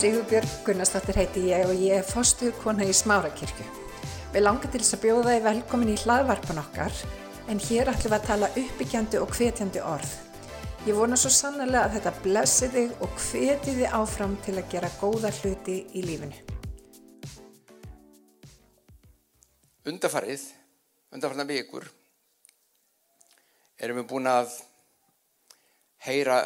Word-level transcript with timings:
Sigurbjörg 0.00 0.52
Gunnarsdóttir 0.64 1.18
heiti 1.20 1.40
ég 1.50 1.66
og 1.68 1.76
ég 1.76 1.98
er 1.98 2.06
fostuð 2.08 2.54
kona 2.62 2.86
í 2.88 2.92
Smárakirkju. 2.96 3.66
Við 4.32 4.44
langar 4.46 4.70
til 4.72 4.78
þess 4.80 4.96
að 4.96 5.02
bjóða 5.02 5.34
þið 5.34 5.42
velkomin 5.44 5.90
í 5.92 5.96
hlaðvarpan 6.00 6.60
okkar 6.62 7.00
en 7.52 7.58
hér 7.66 7.90
ætlum 7.92 8.14
við 8.14 8.16
að 8.16 8.24
tala 8.30 8.48
uppbyggjandi 8.62 9.18
og 9.20 9.34
hvetjandi 9.36 9.82
orð. 9.84 10.14
Ég 10.86 10.96
vona 10.96 11.18
svo 11.20 11.28
sannlega 11.34 11.82
að 11.82 11.98
þetta 11.98 12.12
blessi 12.24 12.70
þig 12.72 12.94
og 13.04 13.18
hveti 13.26 13.74
þið 13.76 13.98
áfram 13.98 14.38
til 14.46 14.54
að 14.56 14.70
gera 14.72 14.90
góða 15.02 15.34
hluti 15.36 15.76
í 15.92 16.06
lífinu. 16.06 16.40
Undarfarið, 19.92 20.46
undarfarna 21.12 21.44
vikur, 21.50 21.90
erum 23.76 24.00
við 24.00 24.08
búin 24.14 24.32
að 24.32 24.56
heyra, 26.08 26.40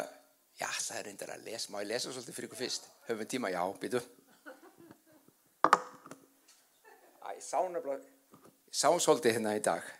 já 0.59 0.69
það 0.69 0.99
er 0.99 1.05
reyndar 1.09 1.33
að 1.35 1.45
lesa, 1.49 1.71
má 1.71 1.81
ég 1.83 1.89
lesa 1.89 2.11
svolítið 2.11 2.37
fyrir 2.37 2.49
ykkur 2.49 2.61
fyrst, 2.61 2.87
höfum 3.09 3.21
við 3.23 3.31
tíma, 3.33 3.51
já, 3.51 3.61
býtu. 3.81 4.01
Æ, 7.25 7.27
ég 7.35 7.43
sá 7.43 7.59
nefnilega, 7.63 7.99
ég 8.71 8.79
sá 8.79 8.87
svolítið 8.93 9.37
hérna 9.37 9.55
í 9.57 9.63
dag. 9.65 9.93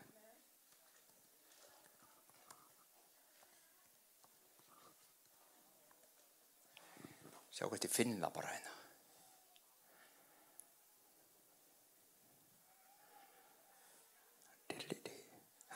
Sjá 7.55 7.68
hvort 7.72 7.85
ég 7.88 7.91
finn 7.91 8.18
það 8.20 8.34
bara 8.35 8.52
hérna. 8.52 8.72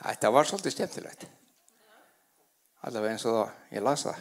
Þetta 0.00 0.30
var 0.32 0.48
svolítið 0.48 0.74
skemmtilegt. 0.74 1.24
Allavega 2.88 3.16
eins 3.16 3.24
og 3.28 3.34
það 3.36 3.74
ég 3.76 3.84
las 3.84 4.04
það. 4.08 4.20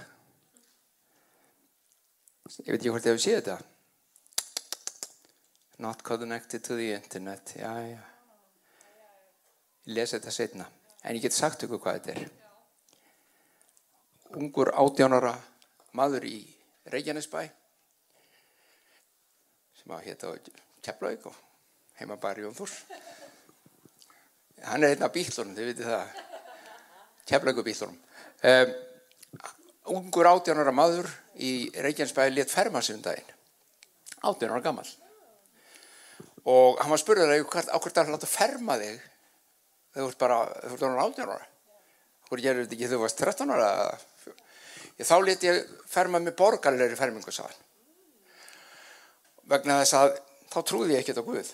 Ég 2.49 2.65
veit 2.65 2.79
ekki 2.79 2.89
hvort 2.89 3.05
ég 3.05 3.13
hef 3.13 3.21
séð 3.21 3.35
þetta. 3.39 3.57
Not 5.85 6.01
connected 6.03 6.63
to 6.65 6.75
the 6.75 6.93
internet. 6.95 7.53
Já, 7.55 7.73
já. 7.85 8.01
Ég 9.85 9.93
lesi 9.95 10.17
þetta 10.17 10.33
setna. 10.33 10.65
En 11.03 11.15
ég 11.15 11.23
get 11.23 11.35
sagt 11.37 11.63
ykkur 11.63 11.81
hvað 11.83 11.99
þetta 11.99 12.15
er. 12.15 12.31
Ungur 14.39 14.73
átjánara 14.73 15.35
maður 15.97 16.25
í 16.29 16.39
Reykjanesbæ 16.89 17.45
sem 19.79 19.93
að 19.95 20.03
hétta 20.09 20.33
Keflavík 20.85 21.29
og 21.29 21.37
heima 22.01 22.17
bara 22.19 22.43
Jón 22.43 22.57
Þúrs. 22.57 22.75
Hann 24.65 24.83
er 24.83 24.99
af 25.05 25.13
bílunum, 25.13 25.55
þið 25.55 25.69
veitir 25.69 25.87
það. 25.87 26.19
Keflavíku 27.29 27.65
bílunum. 27.65 27.97
Um, 28.43 28.73
ungur 29.95 30.29
átjánara 30.29 30.73
maður 30.75 31.09
í 31.39 31.69
Reykjanesbæ 31.73 32.27
létt 32.31 32.53
ferma 32.53 32.81
sig 32.81 32.97
um 32.97 33.03
daginn. 33.05 33.37
Átjánara 34.23 34.63
gammal. 34.63 34.87
Og 36.49 36.79
hann 36.79 36.91
var 36.93 37.01
spurður 37.01 37.33
að 37.33 37.45
ákveðt 37.75 38.01
að 38.01 38.13
láta 38.15 38.29
ferma 38.29 38.77
þig 38.79 38.99
þú 39.95 40.07
ert 40.07 40.19
bara, 40.21 40.39
þú 40.65 40.75
ert 40.75 40.85
ánur 40.85 41.03
átjánara. 41.03 41.47
Hvor 42.29 42.41
gerur 42.43 42.65
þetta 42.65 42.77
ekki 42.77 42.91
þú 42.91 43.01
varst 43.01 43.21
13 43.23 43.53
ára? 43.55 43.69
Þá 44.99 45.15
leti 45.23 45.49
ég 45.49 45.69
ferma 45.89 46.19
með 46.21 46.35
borgarleiri 46.39 46.97
fermingu 46.99 47.31
sá 47.33 47.45
hann. 47.45 47.61
Vegna 49.49 49.79
þess 49.81 49.97
að 49.97 50.11
þá 50.51 50.59
trúði 50.67 50.95
ég 50.95 51.03
ekkert 51.03 51.23
á 51.23 51.29
Guð. 51.29 51.53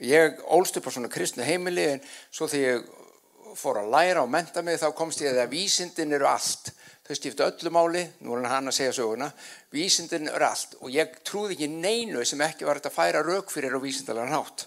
Ég 0.00 0.40
ólst 0.48 0.78
upp 0.80 0.88
á 0.88 0.94
svona 0.94 1.12
kristnu 1.12 1.44
heimili 1.44 1.84
en 1.92 2.02
svo 2.32 2.48
þegar 2.50 2.80
ég 2.80 3.56
fór 3.60 3.82
að 3.82 3.92
læra 3.92 4.24
og 4.24 4.32
menta 4.32 4.62
mig 4.64 4.80
þá 4.80 4.88
komst 4.96 5.20
ég 5.22 5.36
að 5.36 5.52
vísindin 5.52 6.16
eru 6.16 6.28
allt. 6.30 6.72
Þau 7.10 7.16
stiftu 7.18 7.42
öllu 7.42 7.70
máli, 7.74 8.00
nú 8.22 8.36
er 8.38 8.44
hann 8.46 8.70
að 8.70 8.76
segja 8.76 8.92
söguna, 9.00 9.26
vísindin 9.74 10.28
eru 10.30 10.46
allt 10.46 10.76
og 10.78 10.92
ég 10.94 11.16
trúði 11.26 11.56
ekki 11.56 11.66
neinu 11.66 12.22
sem 12.22 12.38
ekki 12.46 12.68
var 12.68 12.78
að 12.78 12.92
færa 12.94 13.24
rauk 13.26 13.50
fyrir 13.50 13.74
á 13.74 13.82
vísindalega 13.82 14.30
nátt. 14.30 14.62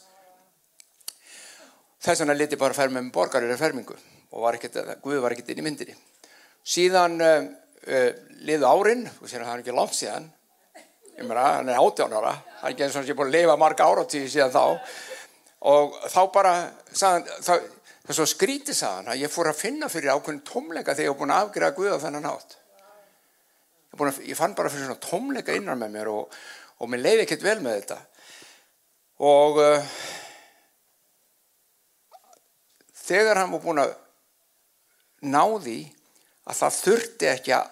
Þess 2.04 2.20
vegna 2.20 2.36
leti 2.36 2.60
bara 2.60 2.76
ferma 2.76 3.00
með 3.00 3.14
borgarleiri 3.16 3.56
fermingu 3.62 3.96
og 3.96 4.44
var 4.44 4.58
ekkert, 4.58 4.76
Guð 5.06 5.22
var 5.24 5.32
ekkert 5.32 5.54
inn 5.54 5.62
í 5.62 5.66
myndinni. 5.70 5.96
Síðan 6.68 7.16
uh, 7.24 7.48
uh, 7.88 8.10
liðu 8.44 8.68
árin, 8.68 9.08
og 9.08 9.32
sér 9.32 9.46
að 9.46 9.48
það 9.48 9.56
er 9.56 9.64
ekki 9.64 9.78
langt 9.80 9.96
síðan, 10.02 10.28
ég 11.14 11.24
meina, 11.24 11.46
hann 11.62 11.72
er 11.72 11.80
18 11.80 12.18
ára, 12.20 12.34
það 12.58 12.68
er 12.68 12.76
ekki 12.76 12.88
eins 12.90 12.98
og 12.98 13.00
hann 13.00 13.08
sé 13.08 13.16
búin 13.22 13.32
að 13.32 13.38
lifa 13.38 13.56
marga 13.64 13.88
áratíði 13.88 14.34
síðan 14.36 14.52
þá, 14.52 14.66
og 15.72 15.96
þá 16.12 16.22
bara, 16.36 16.54
sagðan, 16.92 17.32
það, 17.48 17.72
það 18.04 18.18
svo 18.20 18.28
skrítið 18.30 18.78
sagðan 18.78 19.14
að 19.14 19.24
ég 19.24 19.32
fór 19.32 19.50
að 19.52 19.62
finna 19.62 19.90
fyrir 19.92 20.14
ákveðin 20.16 20.44
tómleika 20.48 20.96
þegar 20.96 21.08
ég 21.08 21.14
hef 21.14 21.22
búin 21.22 21.34
að 21.36 21.46
afgriða 21.46 21.76
Guða 21.78 22.00
þennan 22.04 22.30
átt. 22.34 22.58
Ég, 23.94 24.02
að, 24.02 24.20
ég 24.28 24.40
fann 24.40 24.58
bara 24.58 24.72
fyrir 24.74 24.90
svona 24.90 25.06
tómleika 25.06 25.56
innan 25.56 25.80
með 25.80 25.96
mér 25.96 26.12
og, 26.12 26.38
og 26.84 26.92
mér 26.92 27.04
leiði 27.06 27.26
ekkert 27.26 27.46
vel 27.46 27.60
með 27.64 27.80
þetta. 27.80 28.00
Og 29.24 29.62
uh, 29.64 29.94
þegar 33.04 33.44
hann 33.44 33.54
var 33.54 33.64
búin 33.64 33.84
að 33.84 33.96
ná 35.24 35.44
því 35.64 35.78
að 36.44 36.60
það 36.60 36.80
þurfti 36.80 37.30
ekki 37.32 37.56
að 37.56 37.70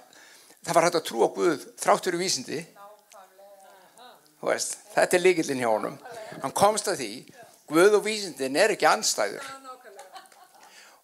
það 0.61 0.77
var 0.77 0.87
hægt 0.87 0.99
að 0.99 1.07
trúa 1.09 1.29
Guð 1.35 1.65
þráttur 1.81 2.17
í 2.17 2.21
vísindi 2.21 2.59
veist, 4.41 4.77
þetta 4.93 5.17
er 5.17 5.23
líkillin 5.23 5.61
hjá 5.61 5.69
honum 5.69 5.97
hann 6.41 6.55
komst 6.57 6.89
að 6.91 7.01
því 7.01 7.11
Guð 7.71 7.97
og 7.99 8.05
vísindin 8.05 8.57
er 8.59 8.73
ekki 8.75 8.87
anstæður 8.89 9.45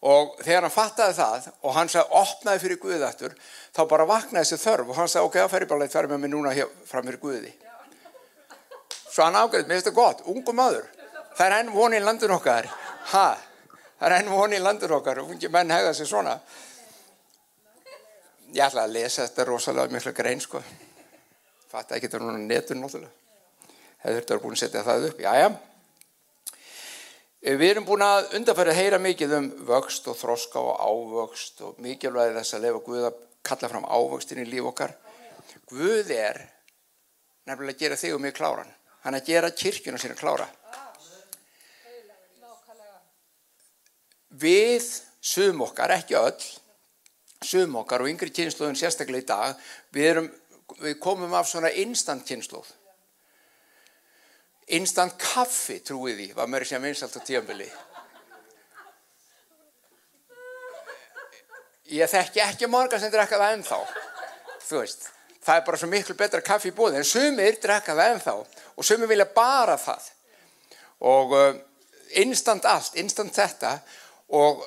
og 0.06 0.36
þegar 0.44 0.68
hann 0.68 0.74
fattaði 0.74 1.16
það 1.18 1.48
og 1.64 1.74
hann 1.74 1.90
sagði 1.90 2.20
opnaði 2.20 2.62
fyrir 2.62 2.80
Guðættur 2.82 3.34
þá 3.74 3.82
bara 3.90 4.06
vaknaði 4.10 4.46
þessi 4.46 4.62
þörf 4.62 4.92
og 4.92 5.00
hann 5.00 5.10
sagði 5.10 5.30
ok, 5.30 5.38
það 5.40 5.52
fer 5.54 5.66
ég 5.66 5.72
bara 5.72 5.82
leitt 5.82 5.96
verið 5.96 6.14
með 6.14 6.22
mig 6.24 6.32
núna 6.34 6.54
hér, 6.54 6.70
fram 6.86 7.08
fyrir 7.08 7.22
Guði. 7.22 7.54
Svo 9.10 9.26
hann 9.26 9.40
ágæði, 9.40 9.66
mér 9.66 9.80
finnst 9.80 9.90
það 9.90 9.98
gott, 9.98 10.24
ungu 10.30 10.54
maður. 10.54 10.86
Það 11.38 11.46
er 11.48 11.56
enn 11.58 11.72
voni 11.74 11.98
í 11.98 12.04
landin 12.06 12.34
okkar. 12.36 12.68
Ha, 13.14 13.28
það 13.98 14.10
er 14.10 14.16
enn 14.20 14.30
voni 14.30 14.60
í 14.60 14.62
landin 14.62 14.94
okkar 15.00 15.24
ungi 15.24 15.50
menn 15.54 15.74
hegða 15.74 15.96
sig 15.98 16.10
svona. 16.10 16.36
Ég 18.54 18.62
ætla 18.68 18.86
að 18.86 18.94
lesa 18.94 19.26
þetta 19.26 19.48
rosalega 19.50 19.94
miklu 19.96 20.14
grein 20.16 20.42
sko. 20.44 20.62
Fatt 21.72 21.96
ekki 21.98 22.06
þetta 22.06 22.22
núna 22.22 22.38
netun 22.38 22.84
náttúrulega. 22.84 23.12
Hefur 24.06 24.22
þetta 24.22 24.40
búin 24.44 24.56
að 24.56 24.62
setja 24.62 24.86
það 24.86 25.10
upp. 25.10 25.26
Jájá 25.26 25.50
við 27.42 27.70
erum 27.70 27.86
búin 27.86 28.06
að 28.06 28.34
undarfæra 28.40 28.74
að 28.74 28.80
heyra 28.82 29.00
mikið 29.02 29.36
um 29.38 29.50
vöxt 29.68 30.08
og 30.10 30.18
þroska 30.18 30.62
og 30.62 30.80
ávöxt 30.82 31.62
og 31.68 31.82
mikilvægi 31.84 32.36
þess 32.38 32.58
að 32.58 32.64
lefa 32.66 32.84
Guð 32.86 33.10
að 33.10 33.20
kalla 33.48 33.72
fram 33.72 33.86
ávöxtin 33.86 34.42
í 34.44 34.48
líf 34.50 34.70
okkar. 34.72 34.96
Guð 35.70 36.12
er 36.16 36.42
nefnilega 37.48 37.76
að 37.76 37.84
gera 37.84 38.00
þig 38.02 38.16
og 38.16 38.24
mig 38.24 38.36
kláran. 38.38 38.72
Hann 39.04 39.16
að 39.16 39.30
gera 39.30 39.52
kirkjuna 39.54 40.00
sína 40.02 40.18
klára. 40.20 40.48
Við 44.38 44.90
sum 45.24 45.62
okkar, 45.64 45.94
ekki 45.96 46.18
öll 46.20 46.42
sum 47.46 47.78
okkar 47.80 48.04
og 48.04 48.10
yngri 48.12 48.34
kynnslóðin 48.34 48.78
sérstaklega 48.78 49.24
í 49.24 49.28
dag, 49.30 49.64
við, 49.94 50.10
erum, 50.12 50.28
við 50.82 50.98
komum 51.02 51.34
af 51.38 51.50
svona 51.50 51.72
instant 51.84 52.26
kynnslóð. 52.28 52.70
Instant 54.76 55.14
kaffi, 55.22 55.78
trúið 55.80 56.18
því, 56.18 56.32
var 56.36 56.50
mér 56.52 56.66
sem 56.68 56.84
einsalt 56.84 57.16
á 57.16 57.22
tíanbili. 57.24 57.68
Ég 61.96 62.12
þekki 62.12 62.44
ekki 62.44 62.68
marga 62.68 63.00
sem 63.00 63.12
drekka 63.14 63.40
það 63.40 63.54
ennþá, 63.56 63.78
þú 64.68 64.82
veist. 64.82 65.08
Það 65.48 65.60
er 65.60 65.66
bara 65.70 65.80
svo 65.80 65.88
miklu 65.88 66.18
betra 66.20 66.44
kaffi 66.44 66.74
í 66.74 66.76
bóði, 66.76 67.00
en 67.00 67.08
sumir 67.08 67.56
drekka 67.64 67.96
það 67.96 68.18
ennþá 68.18 68.34
og 68.76 68.84
sumir 68.84 69.08
vilja 69.08 69.30
bara 69.32 69.78
það. 69.80 70.10
Og 71.08 71.36
uh, 71.38 71.54
instant 72.20 72.68
allt, 72.68 72.98
instant 73.00 73.32
þetta 73.32 73.78
og 74.36 74.66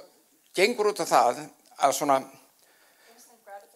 gengur 0.56 0.94
út 0.94 1.04
af 1.04 1.12
það 1.12 1.42
að 1.76 1.96
svona 1.98 2.22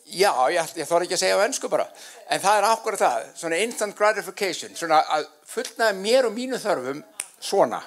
Já, 0.05 0.31
ég, 0.53 0.73
ég 0.77 0.89
þóra 0.89 1.07
ekki 1.07 1.17
að 1.17 1.21
segja 1.23 1.37
á 1.41 1.45
ennsku 1.47 1.69
bara, 1.73 1.87
en 2.29 2.41
það 2.43 2.59
er 2.59 2.67
ákveður 2.69 3.01
það, 3.01 3.29
svona 3.41 3.61
instant 3.65 3.97
gratification, 3.97 4.75
svona 4.77 4.99
að 5.17 5.31
fullnaði 5.49 5.97
mér 6.03 6.29
og 6.29 6.35
mínu 6.35 6.61
þörfum 6.61 7.01
svona. 7.41 7.81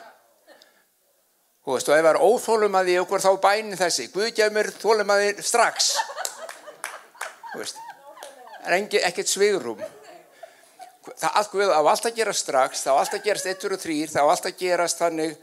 Þú 1.62 1.76
veist, 1.76 1.92
og 1.92 1.98
ef 1.98 2.08
það 2.08 2.10
er 2.10 2.20
óþólum 2.24 2.80
að 2.80 2.90
því 2.90 2.96
okkur 3.04 3.24
þá 3.28 3.30
bænin 3.44 3.78
þessi, 3.78 4.08
Guð 4.16 4.32
gef 4.34 4.56
mér 4.56 4.72
þólum 4.82 5.14
að 5.14 5.22
því 5.22 5.46
strax. 5.46 5.92
Þú 7.52 7.62
veist, 7.62 7.80
en 8.66 8.90
ekkert 9.12 9.32
svigrum. 9.32 9.86
Það 11.22 11.54
Guð 11.54 11.70
á 11.70 11.82
allt 11.86 12.10
að 12.10 12.18
gera 12.18 12.34
strax, 12.34 12.82
þá 12.88 12.92
allt 12.96 13.14
að 13.14 13.26
gerast 13.30 13.52
1 13.54 13.70
og 13.70 13.82
3, 13.86 14.02
þá 14.16 14.22
allt 14.26 14.50
að 14.50 14.60
gerast 14.66 15.06
þannig 15.06 15.38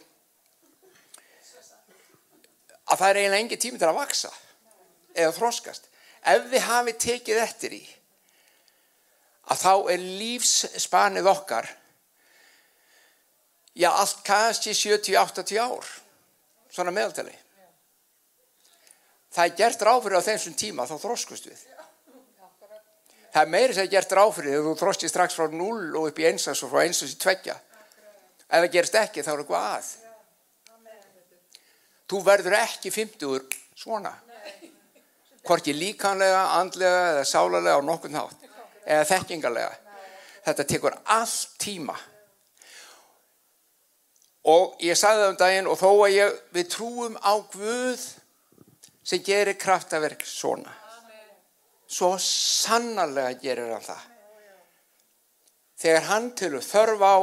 að 2.84 2.98
það 2.98 3.08
er 3.08 3.18
eiginlega 3.22 3.42
engi 3.44 3.62
tími 3.62 3.80
til 3.80 3.88
að 3.88 3.98
vaksa 4.02 4.30
eða 5.14 5.32
þróskast 5.38 5.93
ef 6.32 6.48
þið 6.52 6.66
hafi 6.68 6.96
tekið 7.06 7.42
eftir 7.42 7.76
í 7.76 7.82
að 9.52 9.60
þá 9.60 9.72
er 9.92 10.06
lífsspanið 10.22 11.30
okkar 11.34 11.68
já 13.74 13.90
allt 13.90 14.22
kannski 14.26 14.72
70-80 14.76 15.60
ár 15.60 15.92
svona 16.72 16.94
meðaltali 16.94 17.34
það 19.34 19.44
er 19.44 19.56
gert 19.58 19.86
ráfyrir 19.88 20.20
á 20.22 20.28
þessum 20.30 20.56
tíma 20.58 20.88
þá 20.88 20.96
þróskust 21.02 21.50
við 21.50 21.64
Það 23.34 23.42
er 23.42 23.50
meiri 23.50 23.74
sem 23.74 23.88
gert 23.90 24.12
ráfrið 24.14 24.52
þegar 24.52 24.66
þú 24.68 24.72
þrósti 24.78 25.08
strax 25.10 25.34
frá 25.34 25.48
0 25.50 25.96
og 25.98 26.04
upp 26.06 26.18
í 26.22 26.26
einsans 26.28 26.60
og 26.62 26.70
frá 26.70 26.84
einsans 26.84 27.16
í 27.16 27.18
tveggja. 27.18 27.56
Ef 28.46 28.60
það 28.60 28.66
gerist 28.76 28.98
ekki 29.00 29.24
þá 29.26 29.30
er 29.32 29.40
eitthvað 29.42 29.64
að. 29.72 29.88
Þú 32.12 32.20
verður 32.28 32.56
ekki 32.60 32.92
50 32.94 33.56
svona. 33.74 34.12
Hvorki 35.44 35.74
líkanlega, 35.76 36.42
andlega 36.58 37.02
eða 37.12 37.24
sálarlega 37.28 37.80
á 37.80 37.82
nokkur 37.84 38.12
nátt. 38.14 38.46
Eða 38.84 39.08
þekkingarlega. 39.12 39.72
Þetta 40.44 40.68
tekur 40.68 40.96
allt 41.04 41.58
tíma. 41.60 41.96
Og 44.48 44.76
ég 44.84 44.96
sagði 45.00 45.24
það 45.24 45.32
um 45.32 45.40
daginn 45.40 45.68
og 45.72 45.80
þó 45.80 45.90
að 45.92 46.14
ég, 46.18 46.40
við 46.52 46.70
trúum 46.74 47.20
á 47.20 47.32
Guð 47.52 48.08
sem 49.04 49.22
gerir 49.24 49.56
kraftaverk 49.60 50.24
svona 50.28 50.72
svo 51.94 52.14
sannarlega 52.20 53.38
gerir 53.42 53.72
hann 53.74 53.84
það. 53.84 54.02
Þegar 55.84 56.06
hann 56.08 56.30
tilur 56.38 56.64
þörf 56.64 57.02
á, 57.04 57.16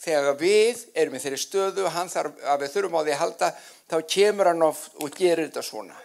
þegar 0.00 0.38
við 0.40 0.84
erum 0.96 1.16
í 1.16 1.22
þeirri 1.22 1.40
stöðu 1.40 1.86
og 1.86 1.94
hann 1.94 2.10
þarf 2.10 2.40
að 2.42 2.64
við 2.64 2.74
þurfum 2.74 2.98
á 2.98 3.02
því 3.02 3.14
að 3.14 3.22
halda, 3.22 3.50
þá 3.88 3.96
kemur 4.14 4.50
hann 4.50 4.66
og 4.66 5.10
gerir 5.14 5.46
þetta 5.46 5.64
svona. 5.64 5.98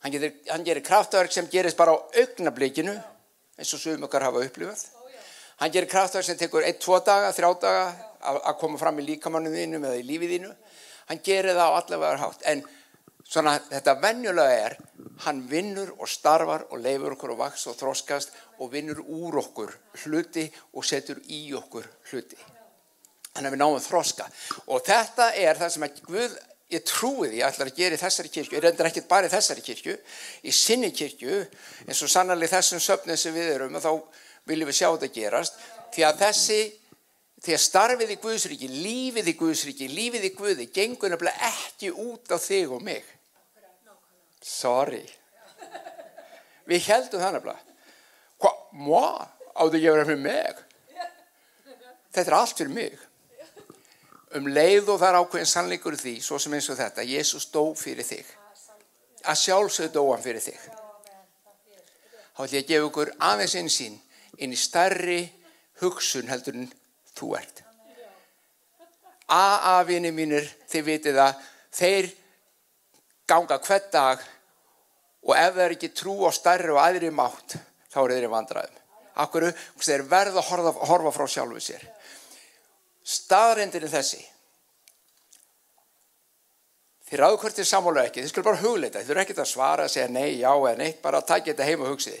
Hann 0.00 0.14
gerir, 0.14 0.34
hann 0.48 0.64
gerir 0.64 0.84
kraftverk 0.84 1.32
sem 1.32 1.48
gerist 1.52 1.76
bara 1.76 1.92
á 1.92 1.98
augnablikinu, 2.22 2.94
eins 3.60 3.74
og 3.76 3.82
sumum 3.82 4.08
okkar 4.08 4.24
hafa 4.28 4.44
upplifað. 4.46 4.86
Hann 5.60 5.72
gerir 5.74 5.90
kraftverk 5.90 6.24
sem 6.24 6.38
tekur 6.40 6.64
1-2 6.64 7.00
daga, 7.04 7.32
3 7.36 7.54
daga 7.60 7.86
að 8.40 8.58
koma 8.60 8.80
fram 8.80 9.00
í 9.00 9.06
líkamannu 9.10 9.52
þínum 9.52 9.84
eða 9.88 10.00
í 10.00 10.06
lífið 10.08 10.36
þínu. 10.36 10.52
Hann 11.10 11.24
gerir 11.24 11.56
það 11.56 11.68
á 11.68 11.78
allavega 11.80 12.22
hátt, 12.22 12.46
en 12.48 12.64
Svona 13.30 13.52
þetta 13.62 13.92
venjulega 14.02 14.54
er, 14.58 14.72
hann 15.22 15.44
vinnur 15.46 15.92
og 16.02 16.08
starfar 16.10 16.64
og 16.74 16.80
leifur 16.82 17.14
okkur 17.14 17.36
og 17.36 17.42
vaks 17.44 17.68
og 17.70 17.76
þróskast 17.78 18.32
og 18.58 18.72
vinnur 18.72 19.04
úr 19.04 19.36
okkur 19.44 19.70
hluti 20.02 20.48
og 20.74 20.86
setur 20.86 21.20
í 21.30 21.44
okkur 21.54 21.86
hluti. 22.10 22.38
Þannig 23.30 23.46
að 23.46 23.54
við 23.54 23.60
náum 23.60 23.76
þróska. 23.84 24.26
Og 24.66 24.82
þetta 24.82 25.28
er 25.38 25.60
það 25.60 25.70
sem 25.76 25.86
að 25.86 26.00
Guð, 26.08 26.34
ég 26.70 26.84
trúi 26.86 27.28
því 27.30 27.40
að 27.42 27.48
ætla 27.50 27.66
að 27.66 27.78
gera 27.78 27.96
í 27.96 28.00
þessari 28.00 28.32
kirkju, 28.32 28.56
ég 28.56 28.64
reyndir 28.64 28.88
ekkert 28.90 29.08
bara 29.10 29.28
í 29.28 29.32
þessari 29.32 29.64
kirkju, 29.66 29.96
í 30.46 30.52
sinni 30.54 30.90
kirkju, 30.94 31.40
eins 31.86 32.02
og 32.04 32.12
sannarlega 32.12 32.56
þessum 32.56 32.82
söfnið 32.82 33.18
sem 33.20 33.34
við 33.34 33.54
erum 33.56 33.78
og 33.78 33.84
þá 33.84 33.90
viljum 34.50 34.70
við 34.70 34.78
sjá 34.78 34.88
þetta 34.88 35.10
gerast, 35.16 35.58
því 35.94 36.06
að 36.06 36.22
þessi 36.24 36.60
því 37.40 37.56
að 37.56 37.62
starfið 37.64 38.12
í 38.12 38.18
Guðsríki, 38.20 38.68
lífið 38.84 39.30
í 39.32 39.36
Guðsríki, 39.38 39.88
lífið 39.88 40.26
í 40.28 40.32
Guði 40.36 40.66
gengur 40.74 41.12
nefnilega 41.12 41.48
ekki 41.48 41.92
út 41.94 42.28
á 42.28 42.36
þig 42.36 42.74
og 42.76 42.84
mig. 42.84 43.06
Sorry. 44.44 45.02
Við 46.68 46.88
heldum 46.88 47.22
það 47.22 47.38
nefnilega. 47.38 47.76
Hvað? 48.40 48.58
Má? 48.84 49.06
Áttu 49.50 49.78
ekki 49.78 49.88
að 49.88 49.96
vera 49.96 50.08
fyrir 50.08 50.22
mig? 50.24 50.60
Þetta 52.10 52.26
er 52.26 52.36
allt 52.36 52.60
fyrir 52.60 52.76
mig. 52.76 53.06
Um 54.38 54.46
leið 54.46 54.92
og 54.92 55.00
það 55.00 55.08
er 55.08 55.18
ákveðin 55.18 55.50
sannleikur 55.50 55.96
því, 55.98 56.12
svo 56.22 56.38
sem 56.38 56.54
eins 56.54 56.68
og 56.70 56.78
þetta, 56.78 57.02
Jésús 57.02 57.48
dó 57.50 57.64
fyrir 57.78 58.06
þig. 58.06 58.28
Að 59.26 59.40
sjálfsögðu 59.40 59.92
dó 59.96 60.04
hann 60.12 60.22
fyrir 60.22 60.44
þig. 60.44 60.60
Þá 62.36 62.44
ætlum 62.44 62.54
ég 62.56 62.62
að 62.62 62.70
gefa 62.70 62.86
ykkur 62.90 63.10
aðeins 63.26 63.56
einn 63.58 63.72
sín 63.72 63.98
inn 64.38 64.54
í 64.54 64.58
starri 64.58 65.18
hugsun 65.82 66.30
heldur 66.30 66.60
en 66.60 66.70
þú 67.16 67.34
ert. 67.40 67.64
AA-vinni 69.30 70.10
mínir, 70.14 70.46
þið 70.70 70.86
vitið 70.86 71.20
að 71.22 71.42
þeir 71.74 72.10
ganga 73.30 73.58
hvern 73.62 73.90
dag 73.92 74.22
og 75.26 75.34
ef 75.36 75.54
það 75.54 75.64
er 75.64 75.74
ekki 75.76 75.92
trú 75.94 76.16
á 76.26 76.30
starri 76.34 76.72
og 76.72 76.80
aðri 76.82 77.10
mátt 77.14 77.58
þá 77.92 77.98
er 78.02 78.14
þeir 78.16 78.30
vandraðum. 78.32 78.78
Akkur 79.20 79.50
þeir 79.82 80.06
verða 80.08 80.40
að 80.40 80.48
horfa, 80.48 80.72
horfa 80.90 81.12
frá 81.14 81.26
sjálfu 81.28 81.62
sér. 81.62 81.82
Staðrindin 83.10 83.86
er 83.86 83.92
þessi. 83.92 84.20
Þið 87.10 87.18
ráðu 87.18 87.38
hvert 87.42 87.56
er 87.58 87.66
sammála 87.66 88.02
ekki, 88.06 88.22
þið 88.22 88.30
skulle 88.30 88.46
bara 88.46 88.60
hugleita, 88.60 89.00
þið 89.02 89.12
eru 89.16 89.22
ekkert 89.24 89.40
að 89.42 89.48
svara 89.50 89.86
að 89.88 89.94
segja 89.96 90.10
nei, 90.14 90.36
já 90.38 90.50
eða 90.52 90.76
neitt, 90.78 91.00
bara 91.02 91.18
að 91.18 91.30
taka 91.32 91.48
þetta 91.48 91.66
heim 91.66 91.82
og 91.82 91.90
hugsiði. 91.90 92.20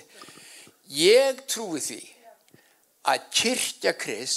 Ég 0.98 1.44
trúi 1.46 1.78
því 1.84 2.00
að 3.12 3.28
kyrkja 3.38 3.92
kris 3.94 4.34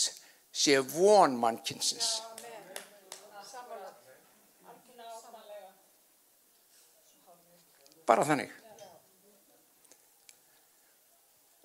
sé 0.54 0.78
von 0.94 1.34
mannkynsins. 1.42 2.12
Bara 8.06 8.28
þannig. 8.28 8.54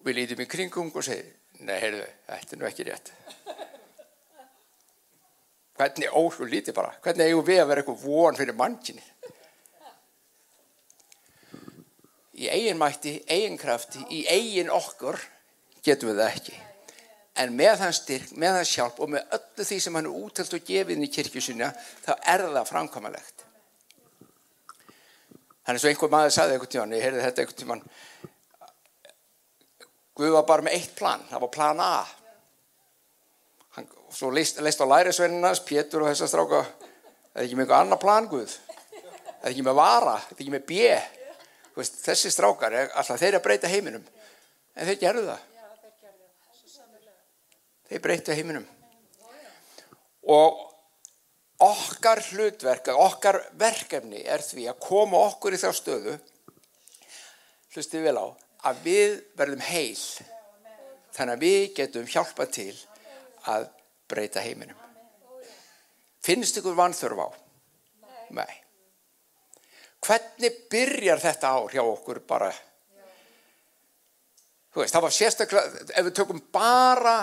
Við 0.07 0.17
lítum 0.23 0.41
í 0.41 0.49
kringum 0.49 0.93
og 0.95 1.05
segjum, 1.05 1.33
nei, 1.61 1.77
heyrðu, 1.83 2.07
þetta 2.31 2.55
er 2.57 2.63
nú 2.63 2.73
ekki 2.73 2.89
rétt. 2.89 3.19
Hvernig 5.79 6.15
ósku 6.19 6.47
lítið 6.49 6.75
bara, 6.75 6.95
hvernig 7.05 7.29
eigum 7.29 7.47
við 7.47 7.61
að 7.63 7.69
vera 7.71 7.83
eitthvað 7.85 8.05
von 8.05 8.39
fyrir 8.39 8.57
mannkynni? 8.59 9.05
Í 12.39 12.49
eigin 12.51 12.79
mætti, 12.79 13.17
eigin 13.31 13.59
krafti, 13.59 14.03
í 14.15 14.25
eigin 14.31 14.71
okkur 14.71 15.19
getum 15.87 16.11
við 16.11 16.21
það 16.21 16.33
ekki. 16.33 16.57
En 17.39 17.55
með 17.55 17.85
hans 17.85 18.01
styrk, 18.03 18.33
með 18.35 18.59
hans 18.59 18.73
hjálp 18.75 18.99
og 19.03 19.13
með 19.15 19.37
öllu 19.39 19.67
því 19.69 19.79
sem 19.83 19.99
hann 19.99 20.09
er 20.11 20.23
útelt 20.27 20.57
og 20.59 20.65
gefið 20.67 20.97
inn 20.97 21.07
í 21.07 21.11
kirkjusina, 21.15 21.71
þá 22.03 22.13
er 22.35 22.45
það 22.47 22.71
framkvæmalegt. 22.73 23.45
Þannig 25.69 25.85
að 25.85 25.91
einhver 25.93 26.11
maður 26.11 26.35
sagði 26.35 26.57
einhvern 26.57 26.73
tíman, 26.75 26.97
ég 26.97 27.07
heyrði 27.07 27.25
þetta 27.27 27.45
einhvern 27.45 27.63
tíman, 27.63 27.87
Guð 30.19 30.33
var 30.35 30.47
bara 30.49 30.65
með 30.67 30.75
eitt 30.75 30.95
plan, 30.99 31.21
það 31.31 31.43
var 31.45 31.51
plan 31.55 31.81
A. 31.85 32.03
Svo 34.09 34.31
leist, 34.33 34.61
leist 34.65 34.81
á 34.81 34.87
lærisveininans, 34.89 35.61
Pétur 35.67 36.05
og 36.05 36.11
þessa 36.11 36.29
stráka, 36.31 36.63
er 37.35 37.45
ekki 37.45 37.59
með 37.59 37.67
einhver 37.67 37.83
annar 37.83 38.01
plan 38.01 38.29
Guð, 38.31 38.55
það 38.55 39.45
er 39.45 39.53
ekki 39.53 39.67
með 39.67 39.77
vara, 39.79 40.15
er 40.23 40.39
ekki 40.39 40.55
með 40.55 40.65
bje. 40.71 40.95
Veist, 41.77 42.01
þessi 42.03 42.33
strákar 42.35 42.75
er 42.75 42.89
alltaf 42.99 43.21
þeir 43.21 43.39
að 43.39 43.45
breyta 43.45 43.71
heiminum, 43.71 44.07
en 44.75 44.89
þeir 44.89 44.99
gerðu 45.03 45.27
það. 45.29 45.45
Þeir 47.89 48.03
breyta 48.05 48.37
heiminum. 48.37 48.67
Og 50.29 50.65
okkar 51.65 52.21
hlutverk, 52.33 52.91
okkar 52.95 53.41
verkefni 53.59 54.25
er 54.25 54.43
því 54.45 54.69
að 54.71 54.83
koma 54.83 55.21
okkur 55.29 55.57
í 55.57 55.61
þá 55.61 55.71
stöðu 55.77 56.19
hlustið 57.75 58.09
vel 58.09 58.19
á 58.19 58.27
að 58.69 58.85
við 58.85 59.17
verðum 59.39 59.65
heil 59.65 59.99
þannig 61.15 61.35
að 61.35 61.43
við 61.43 61.65
getum 61.79 62.09
hjálpa 62.11 62.47
til 62.51 62.73
að 63.49 63.69
breyta 64.09 64.43
heiminum. 64.45 64.77
Finnst 66.25 66.59
ykkur 66.61 66.77
vanþörf 66.77 67.21
á? 67.25 67.29
Nei. 68.37 68.55
Hvernig 70.05 70.65
byrjar 70.71 71.21
þetta 71.23 71.53
ár 71.57 71.73
hjá 71.73 71.83
okkur 71.83 72.21
bara? 72.29 72.51
Þú 74.73 74.83
veist, 74.83 74.95
það 74.95 75.05
var 75.05 75.15
sérstaklega 75.15 75.85
ef 75.97 76.07
við 76.07 76.17
tökum 76.19 76.43
bara 76.55 77.19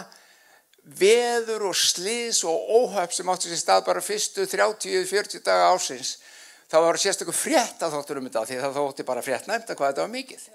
veður 0.99 1.69
og 1.71 1.77
sliðs 1.77 2.43
og 2.45 2.71
óhöf 2.79 3.13
sem 3.15 3.29
áttu 3.31 3.49
sér 3.49 3.61
stað 3.61 3.85
bara 3.87 4.03
fyrstu 4.05 4.45
30-40 4.49 5.41
daga 5.45 5.71
ásins 5.73 6.17
þá 6.69 6.77
var 6.83 6.99
sérstaklega 7.01 7.37
frétt 7.37 7.85
að 7.85 7.95
þóttur 7.95 8.21
um 8.21 8.27
þetta 8.29 8.45
því 8.49 8.59
það 8.61 8.79
þótti 8.79 9.07
bara 9.07 9.25
frétt 9.25 9.49
nefnt 9.49 9.71
að 9.71 9.79
hvað 9.79 9.93
þetta 9.93 10.05
var 10.05 10.13
mikið. 10.13 10.47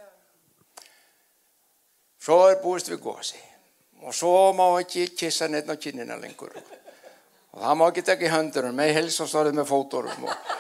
Svo 2.20 2.42
er 2.50 2.60
búist 2.62 2.90
við 2.90 3.02
gósi 3.06 3.40
og 4.00 4.14
svo 4.16 4.52
má 4.56 4.66
ekki 4.80 5.10
kissa 5.16 5.48
neitt 5.48 5.70
á 5.70 5.76
kynina 5.76 6.16
lengur 6.20 6.54
og 6.56 7.58
það 7.60 7.76
má 7.80 7.86
ekki 7.88 8.06
tekja 8.06 8.32
höndurum 8.36 8.76
með 8.76 8.94
helsastórið 9.00 9.58
með 9.58 9.68
fótorum 9.70 10.24
og, 10.30 10.56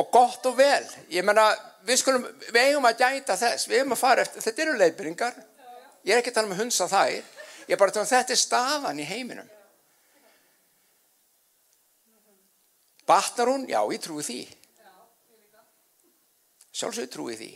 og 0.00 0.10
gott 0.14 0.48
og 0.50 0.56
vel 0.58 0.84
ég 1.12 1.26
menna 1.26 1.50
við 1.88 2.02
skulum 2.02 2.26
við 2.48 2.64
eigum 2.64 2.88
að 2.88 3.04
gæta 3.04 3.36
þess 3.36 3.68
við 3.68 3.82
eigum 3.82 3.96
að 3.96 4.02
fara 4.02 4.24
eftir, 4.24 4.44
þetta 4.46 4.66
eru 4.66 4.80
leiðbyrringar 4.80 5.46
Ég 6.08 6.14
er 6.14 6.22
ekki 6.22 6.32
að 6.32 6.38
tala 6.38 6.48
um 6.48 6.58
hunsa 6.58 6.88
þær. 6.88 7.16
Ég 7.68 7.74
er 7.74 7.80
bara 7.80 7.92
að 7.92 7.98
tala 7.98 8.06
um 8.06 8.12
þetta 8.12 8.34
er 8.34 8.40
stafan 8.40 9.00
í 9.02 9.06
heiminum. 9.06 9.48
Batnar 13.08 13.50
hún? 13.52 13.66
Já, 13.68 13.80
ég 13.92 14.00
trúi 14.04 14.24
því. 14.24 14.38
Sjálfsögur 16.78 17.12
trúi 17.12 17.36
því. 17.36 17.50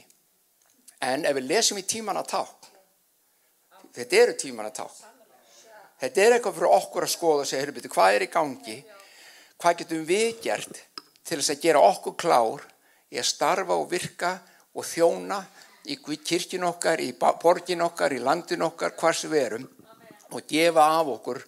En 1.04 1.26
ef 1.28 1.36
við 1.38 1.48
lesum 1.48 1.80
í 1.80 1.86
tíman 1.88 2.20
að 2.20 2.30
ták, 2.32 2.68
þetta 3.96 4.20
eru 4.22 4.36
tíman 4.40 4.68
að 4.70 4.78
ták. 4.80 5.00
Þetta 6.02 6.22
er 6.22 6.36
eitthvað 6.36 6.56
fyrir 6.58 6.76
okkur 6.76 7.06
að 7.06 7.12
skoða 7.12 7.44
og 7.44 7.48
segja, 7.48 7.74
beti, 7.74 7.90
hvað 7.92 8.16
er 8.16 8.24
í 8.24 8.30
gangi? 8.32 8.78
Hvað 9.62 9.76
getum 9.82 10.06
við 10.08 10.30
gert 10.42 10.80
til 11.22 11.38
þess 11.38 11.52
að 11.54 11.60
gera 11.62 11.82
okkur 11.86 12.16
klár 12.18 12.64
í 13.12 13.20
að 13.20 13.28
starfa 13.28 13.76
og 13.78 13.86
virka 13.92 14.32
og 14.74 14.86
þjóna 14.88 15.38
í 15.86 15.98
kirkjun 16.02 16.66
okkar, 16.66 17.02
í 17.02 17.12
borgin 17.14 17.84
okkar, 17.86 18.14
í 18.14 18.22
landin 18.22 18.66
okkar, 18.66 18.96
hvað 18.98 19.18
sem 19.18 19.30
við 19.30 19.46
erum 19.46 19.68
og 20.32 20.48
gefa 20.48 20.88
af 20.98 21.12
okkur 21.18 21.42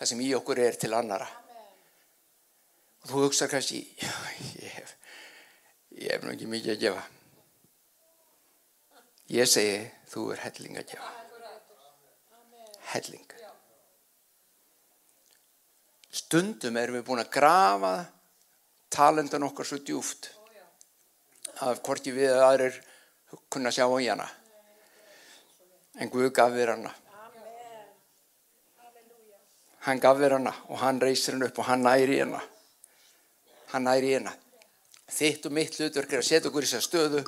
það 0.00 0.10
sem 0.10 0.24
í 0.24 0.32
okkur 0.38 0.64
er 0.64 0.78
til 0.80 0.92
annara. 0.96 1.28
Og 3.04 3.12
þú 3.12 3.24
hugsa 3.26 3.48
kannski, 3.48 3.84
já, 4.00 4.12
ég 4.60 4.76
hef, 4.76 4.94
ég 5.96 6.12
hef 6.16 6.26
nú 6.26 6.34
ekki 6.34 6.50
mikið 6.50 6.74
að 6.74 6.84
gefa. 6.84 7.08
Ég 9.30 9.48
segi, 9.48 9.82
þú 10.10 10.30
er 10.34 10.48
helling 10.48 10.80
að 10.80 10.94
gefa. 10.96 11.29
Helling. 12.90 13.26
Stundum 16.10 16.76
erum 16.76 16.98
við 16.98 17.06
búin 17.06 17.22
að 17.22 17.30
grafa 17.36 17.94
talendan 18.90 19.46
okkar 19.46 19.68
svo 19.68 19.78
djúft 19.78 20.32
að 21.62 21.82
hvorki 21.86 22.14
við 22.14 22.32
að 22.34 22.46
aðrir 22.48 22.78
kunna 23.52 23.70
sjá 23.70 23.86
á 23.86 23.94
hana. 23.94 24.26
En 26.00 26.10
Guð 26.10 26.32
gaf 26.34 26.52
þér 26.54 26.74
hana. 26.74 26.92
Hann 29.86 30.00
gaf 30.02 30.18
þér 30.18 30.36
hana 30.38 30.54
og 30.68 30.80
hann 30.82 31.00
reysir 31.00 31.36
hann 31.36 31.46
upp 31.46 31.58
og 31.58 31.68
hann 31.70 31.84
næri 31.86 32.18
hana. 32.20 32.40
Hann 33.72 33.86
næri 33.86 34.16
hana. 34.16 34.34
Þitt 35.10 35.46
og 35.46 35.54
mitt 35.54 35.78
hlutverk 35.78 36.12
er 36.12 36.22
að 36.22 36.28
setja 36.28 36.50
okkur 36.50 36.66
í 36.66 36.70
þessa 36.70 36.86
stöðu 36.86 37.22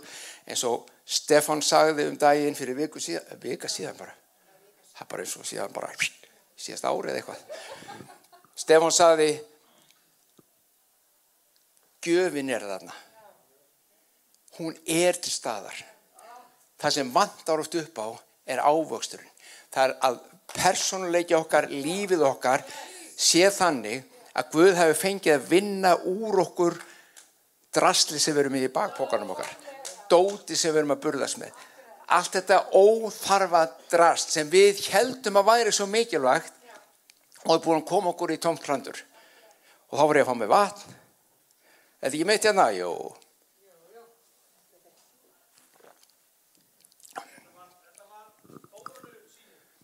eins 0.46 0.62
og 0.66 0.90
Stefan 1.02 1.62
sagði 1.62 2.06
um 2.10 2.18
daginn 2.18 2.54
fyrir 2.54 2.78
viku 2.78 3.02
síðan, 3.02 3.38
vika 3.42 3.70
síðan 3.70 3.98
bara. 3.98 4.14
Það 5.02 5.08
er 5.08 5.10
bara 5.10 5.24
eins 5.24 5.36
og 5.36 5.46
síðan 5.48 5.72
bara 5.74 5.88
síðast 6.62 6.84
árið 6.86 7.16
eitthvað. 7.18 7.40
Stefan 8.54 8.92
sagði 8.94 9.30
gjöfin 12.06 12.52
er 12.54 12.66
þarna. 12.68 12.94
Hún 14.60 14.76
er 14.86 15.18
til 15.18 15.32
staðar. 15.32 15.74
Það 16.78 16.94
sem 16.94 17.10
vantar 17.14 17.62
oft 17.62 17.74
upp 17.80 17.98
á 17.98 18.08
er 18.52 18.62
ávöxturinn. 18.62 19.34
Það 19.72 19.88
er 19.88 19.96
að 20.06 20.22
personuleiki 20.52 21.34
okkar, 21.34 21.66
lífið 21.72 22.22
okkar 22.28 22.62
sé 23.16 23.48
þannig 23.50 24.06
að 24.38 24.54
Guð 24.54 24.78
hefur 24.78 25.00
fengið 25.02 25.34
að 25.34 25.50
vinna 25.50 25.96
úr 26.08 26.42
okkur 26.44 26.78
drasli 27.74 28.20
sem 28.20 28.36
við 28.36 28.46
erum 28.46 28.58
í 28.60 28.68
bakpókanum 28.72 29.34
okkar 29.34 29.50
dóti 30.12 30.56
sem 30.56 30.72
við 30.72 30.82
erum 30.82 30.94
að 30.94 31.04
burðast 31.06 31.40
með 31.40 31.60
allt 32.16 32.32
þetta 32.36 32.58
óþarfa 32.76 33.62
drast 33.92 34.28
sem 34.34 34.46
við 34.50 34.74
heldum 34.92 35.38
að 35.40 35.48
væri 35.48 35.72
svo 35.74 35.86
mikilvægt 35.90 36.54
og 37.46 37.52
er 37.56 37.62
búin 37.64 37.80
að 37.80 37.88
koma 37.88 38.10
okkur 38.12 38.34
í 38.34 38.42
tómt 38.42 38.64
hrandur 38.66 38.98
og 39.90 39.94
þá 39.98 40.04
var 40.06 40.16
ég 40.16 40.22
að 40.24 40.30
fá 40.30 40.36
mig 40.40 40.50
vatn. 40.52 40.90
Eða 42.02 42.14
ekki 42.14 42.26
meitt 42.26 42.46
hérna, 42.48 42.66
jú. 42.74 42.92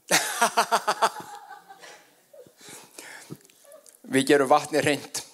Við 4.08 4.22
gerum 4.30 4.48
vatni 4.48 4.80
reynd 4.80 5.28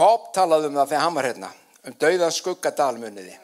Bob 0.00 0.30
talaði 0.32 0.70
um 0.70 0.78
það 0.78 0.92
þegar 0.92 1.02
hann 1.04 1.16
var 1.16 1.26
hérna, 1.28 1.48
um 1.90 1.96
dauðan 1.98 2.34
skuggadalmuniði, 2.34 3.34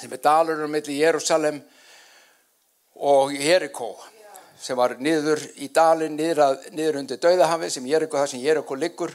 sem 0.00 0.12
er 0.12 0.22
dalur 0.22 0.64
um 0.64 0.72
milli 0.72 0.98
Jérúsalem 0.98 1.60
og 3.06 3.34
Jerikó, 3.36 3.92
sem 4.60 4.76
var 4.76 4.96
niður 5.00 5.40
í 5.62 5.70
dalin, 5.72 6.16
niður, 6.18 6.42
að, 6.48 6.70
niður 6.74 7.00
undir 7.00 7.20
dauðahafi, 7.22 7.70
sem 7.70 7.86
Jerikó, 7.88 8.18
það 8.18 8.32
sem 8.34 8.42
Jerikó 8.44 8.78
liggur, 8.78 9.14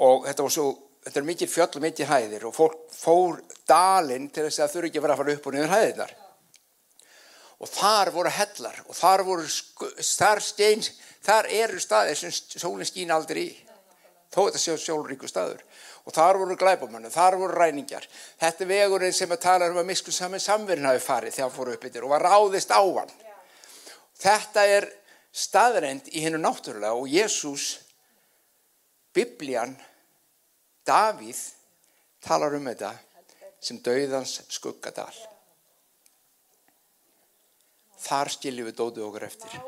og 0.00 0.26
þetta 0.26 0.46
var 0.46 0.56
svo, 0.56 0.66
þetta 1.06 1.22
er 1.22 1.28
mikið 1.30 1.52
fjöll 1.52 1.70
og 1.70 1.86
mikið 1.86 2.10
hæðir, 2.10 2.48
og 2.48 2.56
fólk 2.56 2.82
fór 2.96 3.40
dalin 3.70 4.28
til 4.34 4.48
þess 4.48 4.64
að 4.64 4.74
þurfi 4.74 4.90
ekki 4.90 5.04
verið 5.04 5.14
að 5.14 5.22
fara 5.22 5.38
upp 5.38 5.48
og 5.48 5.56
niður 5.56 5.74
hæðirnar. 5.76 6.14
Og 7.60 7.68
þar 7.68 8.10
voru 8.14 8.30
hellar, 8.32 8.84
og 8.88 8.96
þar 8.96 9.24
voru, 9.28 9.48
þar 10.00 10.40
stein, 10.44 10.84
þar 11.24 11.48
eru 11.54 11.80
staðir 11.80 12.16
sem 12.18 12.32
sólinn 12.32 12.88
skín 12.88 13.12
aldrei 13.12 13.44
í 13.44 13.50
þó 14.30 14.44
þetta 14.46 14.60
séu 14.62 14.78
sjálfríku 14.78 15.28
staður 15.28 15.62
og 16.04 16.14
þar 16.16 16.38
voru 16.40 16.56
glæbumönnu, 16.58 17.10
þar 17.12 17.36
voru 17.40 17.58
ræningar 17.58 18.06
þetta 18.40 18.64
er 18.64 18.70
vegurinn 18.70 19.16
sem 19.16 19.32
að 19.32 19.42
tala 19.44 19.68
um 19.70 19.80
að 19.82 19.90
miskun 19.90 20.16
saman 20.16 20.42
samverðin 20.42 20.88
hafi 20.88 21.04
farið 21.04 21.36
þegar 21.36 21.48
hann 21.48 21.56
fór 21.58 21.72
upp 21.74 21.86
yfir 21.90 22.06
og 22.06 22.14
var 22.14 22.26
ráðist 22.26 22.72
á 22.72 22.82
hann. 22.82 23.12
Þetta 24.20 24.66
er 24.66 24.88
staðreind 25.32 26.10
í 26.12 26.24
hennu 26.24 26.40
náttúrulega 26.40 26.96
og 26.96 27.08
Jésús 27.08 27.78
Biblian 29.14 29.76
Davíð 30.86 31.40
talar 32.24 32.56
um 32.56 32.66
þetta 32.70 32.94
sem 33.60 33.78
dauðans 33.84 34.40
skuggadal. 34.50 35.12
Þar 38.00 38.32
skiljum 38.32 38.70
við 38.70 38.78
dótið 38.78 39.06
okkur 39.06 39.26
eftir. 39.28 39.58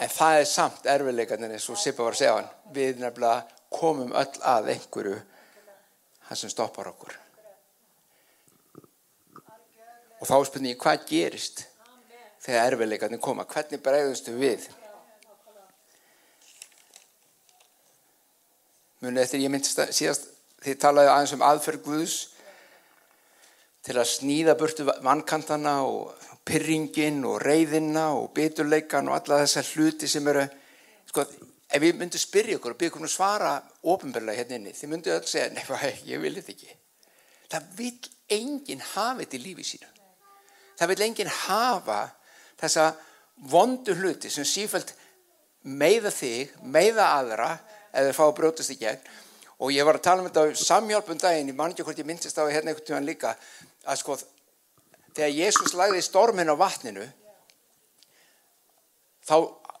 En 0.00 0.10
það 0.10 0.40
er 0.40 0.48
samt 0.48 0.86
erfiðleikarnir 0.90 1.54
eins 1.54 1.68
og 1.70 1.78
Sippa 1.78 2.02
var 2.02 2.16
að 2.16 2.20
segja 2.22 2.36
hann. 2.38 2.50
Við 2.74 3.02
nefnilega 3.02 3.59
komum 3.70 4.12
öll 4.12 4.40
að 4.46 4.72
einhverju 4.74 5.16
það 6.28 6.40
sem 6.42 6.52
stoppar 6.52 6.90
okkur. 6.90 7.16
Og 10.20 10.28
þá 10.28 10.36
spurningi 10.44 10.78
hvað 10.80 11.06
gerist 11.08 11.64
þegar 12.44 12.74
erfiðleikarnir 12.74 13.22
koma? 13.22 13.46
Hvernig 13.48 13.82
bregðustu 13.84 14.34
við? 14.36 14.66
Munið 19.00 19.22
eftir 19.22 19.40
ég 19.40 19.52
myndist 19.52 19.80
að 19.80 19.94
síðast 19.96 20.28
því 20.60 20.74
talaði 20.82 21.12
aðeins 21.14 21.32
um 21.36 21.44
aðferð 21.46 21.84
Guðs 21.86 22.16
til 23.86 23.96
að 23.96 24.10
snýða 24.10 24.56
burtu 24.60 24.84
vannkantana 25.00 25.78
og 25.88 26.10
pyrringin 26.44 27.22
og 27.24 27.38
reyðina 27.40 28.10
og 28.18 28.28
biturleikan 28.36 29.08
og 29.08 29.16
alla 29.16 29.40
þessar 29.44 29.70
hluti 29.72 30.08
sem 30.10 30.28
eru 30.28 30.44
sko, 31.08 31.24
ef 31.70 31.82
við 31.82 31.98
myndum 31.98 32.22
spyrja 32.22 32.58
ykkur 32.58 32.74
og 32.74 32.80
byggja 32.80 32.98
um 32.98 33.06
að 33.06 33.12
svara 33.14 33.52
ofinbarlega 33.92 34.42
hérna 34.42 34.58
inni, 34.58 34.74
þið 34.74 34.90
myndum 34.92 35.16
öll 35.16 35.28
segja 35.30 35.50
nefna, 35.54 35.92
ég 36.10 36.22
vil 36.22 36.34
þetta 36.38 36.54
ekki. 36.54 36.76
Það 37.50 37.68
vil 37.78 37.92
enginn 38.36 38.82
hafa 38.92 39.20
þetta 39.22 39.38
í 39.38 39.42
lífi 39.44 39.66
sínu. 39.66 39.92
Það 40.80 40.92
vil 40.92 41.04
enginn 41.06 41.32
hafa 41.44 42.00
þessa 42.60 42.86
vondu 43.50 43.94
hluti 43.96 44.30
sem 44.32 44.46
sífælt 44.48 44.94
meiða 45.62 46.12
þig, 46.14 46.54
meiða 46.62 47.10
aðra 47.18 47.50
eða 47.92 48.16
fá 48.16 48.24
að 48.26 48.36
brótast 48.38 48.74
í 48.74 48.78
gegn. 48.80 49.02
Og 49.60 49.74
ég 49.74 49.84
var 49.84 49.98
að 49.98 50.06
tala 50.06 50.22
um 50.22 50.28
þetta 50.28 50.56
samhjálpum 50.56 51.18
daginn, 51.20 51.50
ég 51.52 51.56
man 51.56 51.74
ekki 51.74 51.84
hvort 51.84 51.98
ég 52.00 52.08
myndist 52.08 52.38
á 52.40 52.48
hérna 52.48 52.72
einhvern 52.72 52.86
tíman 52.86 53.08
líka 53.08 53.34
að 53.84 54.00
sko 54.00 54.16
þegar 55.14 55.34
Jésús 55.36 55.74
lagði 55.76 56.02
stormin 56.04 56.48
á 56.48 56.56
vatninu 56.56 57.04
þá 59.26 59.36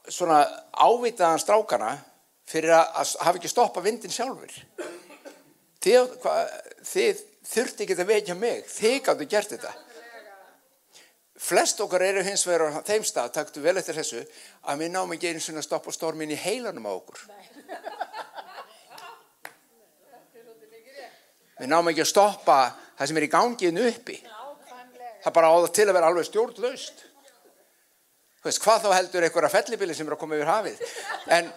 svona 0.08 0.44
ávitaðan 0.72 1.42
strákana 1.42 1.92
fyrir 2.48 2.72
að 2.74 3.16
hafa 3.20 3.36
ekki 3.36 3.50
stoppa 3.50 3.82
vindin 3.84 4.12
sjálfur 4.12 4.54
þið, 5.84 6.16
hva, 6.22 6.34
þið 6.86 7.22
þurfti 7.50 7.86
ekki 7.86 7.96
að 7.96 8.10
vekja 8.10 8.36
mig. 8.38 8.66
Þið 8.70 8.98
gáttu 9.06 9.28
gert 9.30 9.54
þetta. 9.54 9.72
Flest 11.40 11.80
okkar 11.80 12.04
eru 12.04 12.22
hins 12.24 12.44
vegar 12.44 12.76
á 12.76 12.84
þeim 12.84 13.04
stað, 13.08 13.30
takktu 13.32 13.62
vel 13.64 13.78
eftir 13.80 13.96
þessu 13.96 14.20
að 14.68 14.82
við 14.82 14.90
náum 14.92 15.14
ekki 15.14 15.30
einu 15.30 15.40
svona 15.40 15.62
að 15.62 15.70
stoppa 15.70 15.94
stormin 15.94 16.34
í 16.34 16.36
heilanum 16.36 16.84
á 16.84 16.92
okkur. 16.92 17.22
Við 21.60 21.70
náum 21.72 21.88
ekki 21.92 22.04
að 22.04 22.12
stoppa 22.12 22.58
það 22.98 23.08
sem 23.08 23.20
er 23.20 23.26
í 23.26 23.32
gangiðinu 23.32 23.88
uppi. 23.88 24.18
Það 25.24 25.36
bara 25.36 25.52
áður 25.52 25.72
til 25.76 25.86
að 25.88 25.96
vera 25.96 26.12
alveg 26.12 26.28
stjórnlaust 26.28 27.02
þú 28.40 28.48
veist, 28.48 28.62
hvað 28.64 28.86
þá 28.86 28.94
heldur 28.96 29.26
einhverja 29.26 29.52
fellibili 29.52 29.96
sem 29.96 30.08
eru 30.08 30.16
að 30.16 30.22
koma 30.22 30.38
yfir 30.38 30.50
hafið? 30.50 30.80
En, 31.36 31.50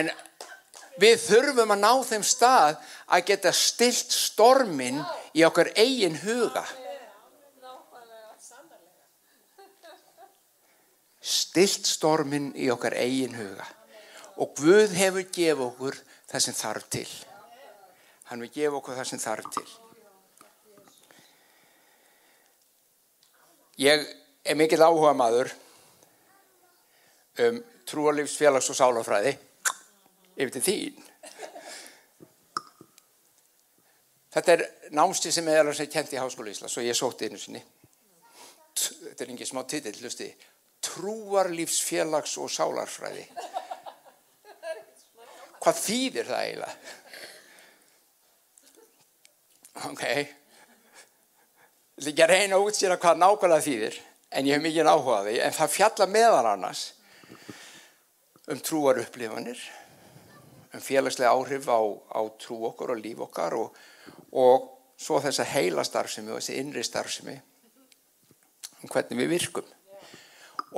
en 0.00 0.10
við 0.98 1.16
þurfum 1.22 1.74
að 1.76 1.82
ná 1.84 1.92
þeim 2.10 2.26
stað 2.26 2.76
að 3.06 3.24
geta 3.30 3.54
stilt 3.54 4.12
stormin 4.14 5.00
í 5.38 5.46
okkar 5.46 5.70
eigin 5.78 6.18
huga. 6.24 6.66
Stilt 11.28 11.86
stormin 11.86 12.52
í 12.56 12.70
okkar 12.72 12.96
eigin 12.98 13.36
huga. 13.36 13.66
Og 14.38 14.54
Guð 14.58 14.94
hefur 14.94 15.26
gefið 15.34 15.66
okkur 15.66 15.98
það 16.30 16.44
sem 16.44 16.56
þarf 16.56 16.88
til. 16.94 17.08
Hann 18.28 18.42
vil 18.44 18.50
gefa 18.52 18.78
okkur 18.78 18.98
það 18.98 19.08
sem 19.10 19.20
þarf 19.22 19.52
til. 19.56 19.68
Ég 23.78 24.02
er 24.48 24.56
mikill 24.56 24.84
áhuga 24.84 25.12
maður 25.16 25.52
um 27.44 27.60
trúarlífs, 27.88 28.36
félags 28.40 28.68
og 28.72 28.76
sálafræði 28.76 29.34
yfir 30.38 30.52
til 30.54 30.64
þín. 30.64 31.04
Þetta 34.34 34.54
er 34.54 34.64
námsti 34.94 35.32
sem 35.34 35.48
er 35.50 35.64
alveg 35.64 35.90
kent 35.92 36.12
í 36.14 36.20
Háskóla 36.20 36.52
Íslas 36.52 36.76
og 36.78 36.86
ég 36.86 36.96
sótti 36.96 37.28
einu 37.28 37.40
sinni. 37.40 37.62
Þetta 38.78 39.24
er 39.24 39.32
ekki 39.34 39.48
smá 39.48 39.64
titill, 39.66 39.96
hlusti. 39.98 40.28
Trúarlífs, 40.84 41.80
félags 41.82 42.36
og 42.38 42.52
sálarfræði. 42.52 43.24
Hvað 45.58 45.80
þýðir 45.82 46.28
það 46.28 46.44
eiginlega? 46.44 46.74
Ok. 49.88 50.04
Ég 51.98 52.12
ekki 52.12 52.22
að 52.22 52.30
reyna 52.30 52.58
að 52.58 52.68
útsýra 52.68 53.00
hvað 53.00 53.20
nákvæmlega 53.24 53.66
þýðir 53.66 53.98
en 54.30 54.46
ég 54.46 54.56
hef 54.56 54.64
mikið 54.64 54.90
áhugaði 54.92 55.36
en 55.44 55.56
það 55.56 55.74
fjalla 55.74 56.08
meðan 56.10 56.50
annars 56.52 56.86
um 58.48 58.60
trúar 58.64 59.00
upplifanir 59.02 59.60
um 60.74 60.82
félagslega 60.84 61.32
áhrif 61.32 61.68
á, 61.68 61.80
á 62.12 62.20
trú 62.40 62.60
okkar 62.68 62.94
og 62.94 63.00
líf 63.02 63.22
okkar 63.24 63.56
og, 63.56 63.76
og 64.32 64.68
svo 64.98 65.20
þessa 65.24 65.46
heila 65.48 65.84
starfsemi 65.86 66.32
og 66.32 66.40
þessi 66.40 66.58
innri 66.60 66.84
starfsemi 66.84 67.38
um 68.82 68.90
hvernig 68.92 69.18
við 69.22 69.32
virkum. 69.34 69.68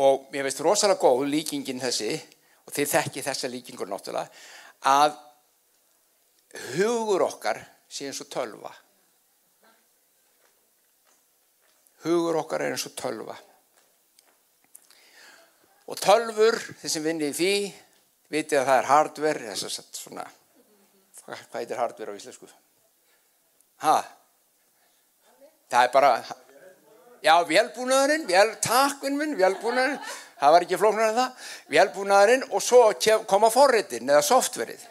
Og 0.01 0.29
mér 0.33 0.47
finnst 0.47 0.63
rosalega 0.65 1.03
góð 1.03 1.27
líkingin 1.29 1.83
þessi, 1.83 2.15
og 2.67 2.75
þið 2.75 2.93
þekki 2.95 3.25
þessa 3.27 3.51
líkingur 3.51 3.91
náttúrulega, 3.91 4.31
að 4.87 5.17
hugur 6.77 7.27
okkar 7.27 7.61
sé 7.91 8.09
eins 8.09 8.23
og 8.23 8.31
tölva. 8.33 8.71
Hugur 12.05 12.41
okkar 12.41 12.65
er 12.65 12.75
eins 12.75 12.87
og 12.89 12.97
tölva. 12.97 13.37
Og 15.91 15.99
tölfur, 15.99 16.57
þeir 16.81 16.93
sem 16.93 17.05
vinnir 17.05 17.33
í 17.33 17.37
því, 17.37 17.55
vitið 18.31 18.61
að 18.61 18.69
það 18.69 18.79
er 18.79 18.89
hardware, 18.91 19.55
þess 19.57 19.81
að 19.83 19.89
svona, 19.99 20.27
hvað 21.27 21.59
heitir 21.59 21.81
hardware 21.83 22.15
á 22.15 22.19
íslensku? 22.21 22.47
Hæ? 23.83 23.97
Það 25.71 25.87
er 25.87 25.93
bara, 25.95 26.13
já, 27.27 27.35
velbúnaðurinn, 27.49 28.27
vel, 28.31 28.47
takkun 28.63 29.19
minn, 29.19 29.37
velbúnaðurinn, 29.39 29.99
það 30.41 30.55
var 30.55 30.67
ekki 30.67 30.81
flóknar 30.81 31.11
en 31.11 31.19
það, 31.19 31.51
velbúnaðurinn 31.75 32.49
og 32.49 32.65
svo 32.65 32.85
koma 33.31 33.51
forritin 33.53 34.11
eða 34.11 34.23
softverið. 34.25 34.87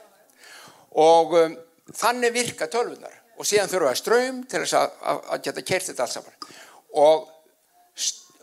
Og 1.00 1.36
um, 1.40 1.58
þannig 1.96 2.36
virka 2.36 2.68
tölvunar 2.72 3.16
og 3.40 3.48
síðan 3.48 3.72
þurfa 3.72 3.96
ströym 3.96 4.42
til 4.50 4.66
þess 4.66 4.78
að, 4.78 4.98
að, 5.00 5.22
að 5.32 5.44
geta 5.48 5.66
kert 5.72 5.90
þetta 5.90 6.06
alls 6.06 6.18
saman. 6.20 6.40
Og, 6.98 7.28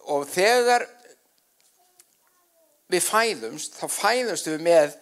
og 0.07 0.27
þegar 0.31 0.87
við 2.93 3.03
fæðumst, 3.03 3.79
þá 3.81 3.87
fæðumst 3.91 4.51
við 4.51 4.67
með 4.67 4.99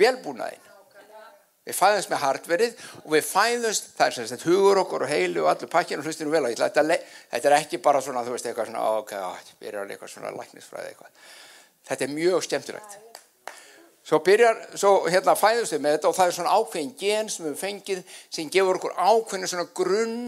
velbúnaðin. 0.00 0.60
Við 1.64 1.76
fæðumst 1.78 2.10
með 2.12 2.20
hardverið 2.20 2.80
og 3.00 3.10
við 3.14 3.22
fæðumst, 3.24 3.86
það 3.96 4.06
er 4.06 4.16
sem 4.18 4.26
sagt 4.28 4.44
hugur 4.44 4.82
okkur 4.82 5.06
og 5.06 5.08
heilu 5.08 5.44
og 5.46 5.50
allur 5.54 5.70
pakkinu 5.72 6.02
og 6.02 6.08
hlustinu 6.08 6.32
vel 6.32 6.44
á. 6.44 6.52
Þetta, 6.52 6.84
þetta 7.32 7.50
er 7.50 7.56
ekki 7.56 7.80
bara 7.84 8.02
svona, 8.04 8.24
þú 8.26 8.34
veist, 8.34 8.48
eitthvað 8.50 8.68
svona, 8.68 8.84
ok, 9.00 9.14
við 9.60 9.70
erum 9.70 9.84
alveg 9.84 9.96
eitthvað 9.96 10.12
svona 10.12 10.32
læknisfræði 10.36 10.90
eitthvað. 10.92 11.30
Þetta 11.88 12.04
er 12.04 12.12
mjög 12.12 12.44
skemmtilegt. 12.44 12.98
Svo 14.04 14.20
byrjar, 14.20 14.60
svo 14.76 14.92
hérna 15.08 15.32
fæðumst 15.40 15.72
við 15.72 15.84
með 15.86 15.96
þetta 15.96 16.10
og 16.10 16.16
það 16.18 16.30
er 16.30 16.36
svona 16.36 16.56
ákveðin 16.58 16.92
gen 17.00 17.30
sem 17.32 17.46
við 17.46 17.54
fengið 17.56 18.02
sem 18.28 18.50
gefur 18.52 18.76
okkur 18.76 18.98
ákveðin 19.00 19.48
svona 19.48 19.70
grunn 19.80 20.18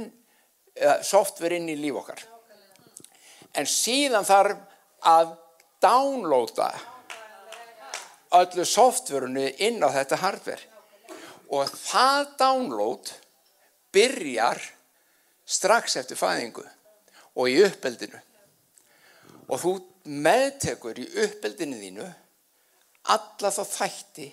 software 1.05 1.57
inn 1.57 1.71
í 1.73 1.77
líf 1.79 2.01
okkar. 2.03 2.23
En 3.57 3.69
síðan 3.69 4.27
þarf 4.29 4.59
að 5.07 5.33
downloada 5.83 6.71
öllu 8.37 8.65
softverunu 8.69 9.47
inn 9.65 9.81
á 9.81 9.89
þetta 9.95 10.21
hardware. 10.21 10.63
Og 11.55 11.71
það 11.71 12.33
download 12.41 13.13
byrjar 13.95 14.61
strax 15.47 15.97
eftir 16.01 16.19
fæðingu 16.19 16.65
og 17.37 17.51
í 17.53 17.61
uppeldinu. 17.65 18.19
Og 19.47 19.61
þú 19.63 19.75
meðtekur 20.27 20.99
í 20.99 21.07
uppeldinu 21.25 21.79
þínu 21.81 22.07
alla 23.15 23.53
þá 23.55 23.63
þætti 23.71 24.31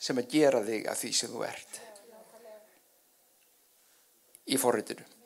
sem 0.00 0.18
að 0.20 0.32
gera 0.32 0.60
þig 0.64 0.88
að 0.88 1.00
því 1.02 1.12
sem 1.16 1.32
þú 1.32 1.46
ert 1.48 1.80
í 4.50 4.58
forritinu 4.60 5.19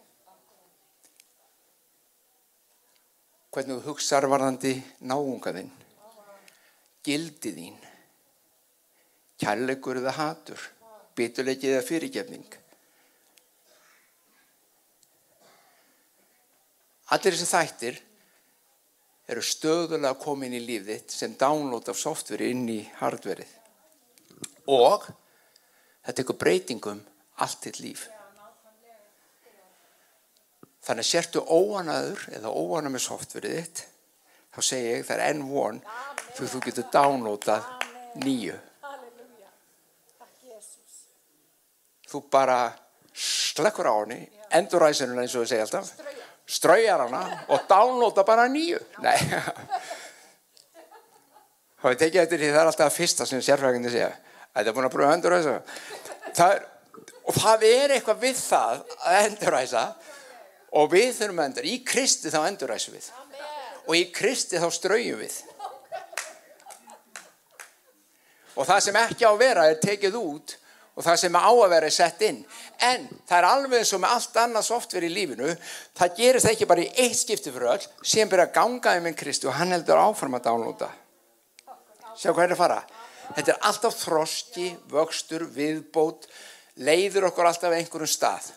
hvernig 3.55 3.79
þú 3.79 3.93
hugsaður 3.93 4.33
varðandi 4.33 4.75
náungaðinn, 5.07 5.71
gildið 7.07 7.59
þín, 7.61 7.77
kærleikur 9.39 10.01
eða 10.01 10.15
hatur, 10.19 10.65
biturleikið 11.15 11.77
eða 11.77 11.87
fyrirgefning. 11.87 12.57
Allir 17.15 17.37
þessi 17.37 17.51
þættir 17.51 18.01
eru 19.31 19.45
stöðulega 19.45 20.17
komin 20.21 20.57
í 20.57 20.63
lífið 20.65 21.05
sem 21.13 21.37
download 21.39 21.89
af 21.93 22.01
softveri 22.01 22.51
inn 22.53 22.67
í 22.69 22.81
hardverið 22.99 23.53
og 24.73 25.07
þetta 25.07 26.17
tekur 26.21 26.41
breytingum 26.41 27.01
allt 27.45 27.61
til 27.65 27.75
líf. 27.85 28.09
Þannig 30.85 31.09
sértu 31.09 31.41
óanaður 31.49 32.27
eða 32.37 32.53
óana 32.53 32.93
með 32.93 33.07
softverið 33.07 33.57
þitt, 33.57 33.79
þá 34.53 34.61
segi 34.69 34.91
ég 34.91 35.07
það 35.09 35.17
er 35.17 35.23
enn 35.31 35.43
von 35.49 35.81
fyrir 36.35 36.53
þú 36.53 36.61
getur 36.67 36.91
downloadað 36.93 37.63
nýju. 38.21 38.59
Þú 42.11 42.19
bara 42.31 42.59
slekkur 43.15 43.89
á 43.89 43.95
henni, 43.97 44.21
endur 44.55 44.85
ræðsennuna 44.85 45.25
eins 45.25 45.35
og 45.35 45.47
við 45.47 45.55
segja 45.55 45.67
alltaf, 45.67 45.87
straujar 46.47 47.01
hana 47.07 47.23
og 47.49 47.65
downloada 47.71 48.25
bara 48.27 48.49
nýju. 48.53 48.81
Nei. 49.03 49.19
Þá 51.81 51.87
er 51.91 51.99
tekið 52.01 52.23
eftir 52.23 52.39
því 52.41 52.49
það 52.53 52.61
er 52.61 52.69
alltaf 52.71 52.87
að 52.87 52.99
fyrsta 52.99 53.27
sem 53.29 53.43
sérfrækindi 53.45 53.91
segja. 53.93 54.13
Þetta 54.55 54.71
er 54.71 54.77
búin 54.77 54.87
að 54.87 54.95
pröfa 54.95 55.17
endur 55.17 55.33
ræðsa. 55.35 55.55
Og 57.25 57.33
það 57.37 57.59
er 57.69 57.89
eitthvað 57.97 58.23
við 58.23 58.37
það 58.39 58.77
að 59.01 59.15
endur 59.25 59.53
ræðsa 59.53 59.83
og 60.75 60.91
við 60.93 61.13
þurfum 61.19 61.41
að 61.43 61.51
endur, 61.51 61.69
í 61.71 61.77
Kristi 61.87 62.33
þá 62.33 62.41
enduræsum 62.49 62.97
við. 62.97 63.11
Amen. 63.21 63.51
og 63.85 63.97
í 63.99 64.05
Kristi 64.15 64.61
þá 64.61 64.69
ströyjum 64.73 65.21
við. 65.21 65.39
Og 68.55 68.69
það 68.69 68.85
sem 68.87 69.01
ekki 69.01 69.27
á 69.27 69.33
að 69.33 69.41
vera 69.43 69.67
er 69.69 69.81
tekið 69.83 70.17
út 70.21 70.55
og 70.95 71.03
það 71.03 71.17
sem 71.25 71.37
á 71.37 71.51
að 71.51 71.71
vera 71.73 71.89
er 71.91 71.95
sett 71.95 72.21
inn. 72.23 72.41
En 72.79 73.07
það 73.27 73.39
er 73.39 73.49
alveg 73.49 73.81
eins 73.81 73.93
og 73.97 74.03
með 74.05 74.15
allt 74.15 74.37
annað 74.45 74.67
softverð 74.69 75.09
í 75.09 75.15
lífinu 75.15 75.55
það 75.99 76.19
gerist 76.21 76.51
ekki 76.51 76.69
bara 76.71 76.85
í 76.85 76.91
eitt 77.03 77.19
skipti 77.19 77.51
fyrir 77.51 77.73
öll 77.75 77.89
sem 78.07 78.31
byrja 78.31 78.47
að 78.47 78.55
gangaði 78.61 79.05
með 79.05 79.17
Kristi 79.25 79.51
og 79.51 79.59
hann 79.59 79.75
heldur 79.75 80.01
áfram 80.01 80.39
að 80.39 80.47
dánlóta 80.47 80.91
sjá 82.15 82.31
hvað 82.31 82.45
er 82.47 82.55
að 82.55 82.61
fara. 82.63 82.83
Þetta 83.35 83.55
er 83.55 83.63
alltaf 83.67 83.97
þroski, 83.99 84.69
vöxtur, 84.93 85.47
viðbót 85.51 86.29
leiður 86.85 87.31
okkur 87.31 87.49
alltaf 87.49 87.75
einhverjum 87.75 88.11
stað 88.11 88.53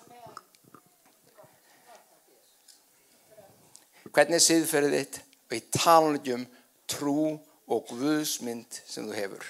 hvernig 4.13 4.39
er 4.39 4.46
siðferðið 4.46 4.98
þitt 4.98 5.22
og 5.48 5.56
í 5.58 5.62
talunum 5.74 6.43
trú 6.88 7.22
og 7.67 7.88
guðsmynd 7.89 8.82
sem 8.88 9.08
þú 9.08 9.15
hefur. 9.17 9.48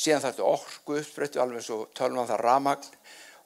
Síðan 0.00 0.22
þarf 0.22 0.36
þetta 0.36 0.48
orku 0.48 0.96
uppsprettu 0.96 1.42
alveg 1.42 1.64
svo 1.64 1.82
tölum 1.96 2.22
á 2.24 2.30
það 2.30 2.44
ramagn. 2.46 2.92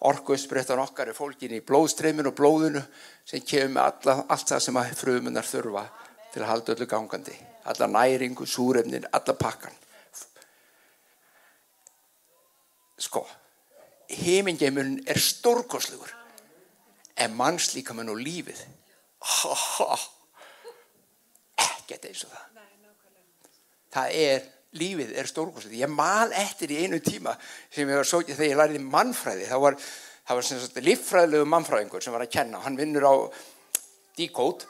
Orku 0.05 0.35
uppsprettan 0.37 0.83
okkar 0.83 1.11
er 1.11 1.17
fólkin 1.17 1.55
í 1.57 1.63
blóðstreyminu 1.65 2.31
og 2.31 2.37
blóðinu 2.39 2.83
sem 3.27 3.43
kemur 3.43 3.79
með 3.79 4.11
allt 4.29 4.51
það 4.53 4.63
sem 4.63 4.83
frumunar 5.01 5.49
þurfa 5.49 5.87
til 6.35 6.43
að 6.43 6.51
halda 6.51 6.75
öllu 6.77 6.89
gangandi. 6.91 7.35
Alla 7.65 7.89
næringu, 7.89 8.47
súrefnin, 8.47 9.09
alla 9.17 9.35
pakkan. 9.39 9.75
Sko, 13.01 13.25
heimingeimurinn 14.11 15.01
er 15.11 15.19
stórkoslugur 15.19 16.13
en 17.19 17.35
mannslíkamann 17.35 18.13
og 18.13 18.21
lífið 18.23 18.63
ekkert 21.65 22.09
eins 22.11 22.25
og 22.27 22.35
það. 22.35 22.51
Það 23.95 24.19
er 24.25 24.41
lífið 24.75 25.13
er 25.15 25.29
stórkostið 25.31 25.79
ég 25.79 25.91
mal 25.91 26.33
eftir 26.35 26.73
í 26.75 26.81
einu 26.83 26.99
tíma 27.03 27.37
sem 27.71 27.87
ég 27.87 28.01
var 28.01 28.09
svo 28.09 28.25
ekki 28.25 28.35
þegar 28.35 28.51
ég 28.51 28.59
læriði 28.59 28.87
mannfræði 28.91 29.45
það 29.51 29.61
var, 29.63 29.77
það 30.27 30.41
var 30.41 30.87
líffræðilegu 30.89 31.51
mannfræðingur 31.53 32.03
sem 32.05 32.15
var 32.17 32.25
að 32.27 32.33
kenna. 32.35 32.63
Hann 32.65 32.79
vinnur 32.79 33.07
á 33.07 33.15
Decode 34.19 34.67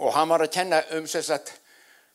og 0.00 0.14
hann 0.16 0.32
var 0.32 0.46
að 0.46 0.54
kenna 0.56 0.80
um 0.96 1.06
sagt, 1.10 1.52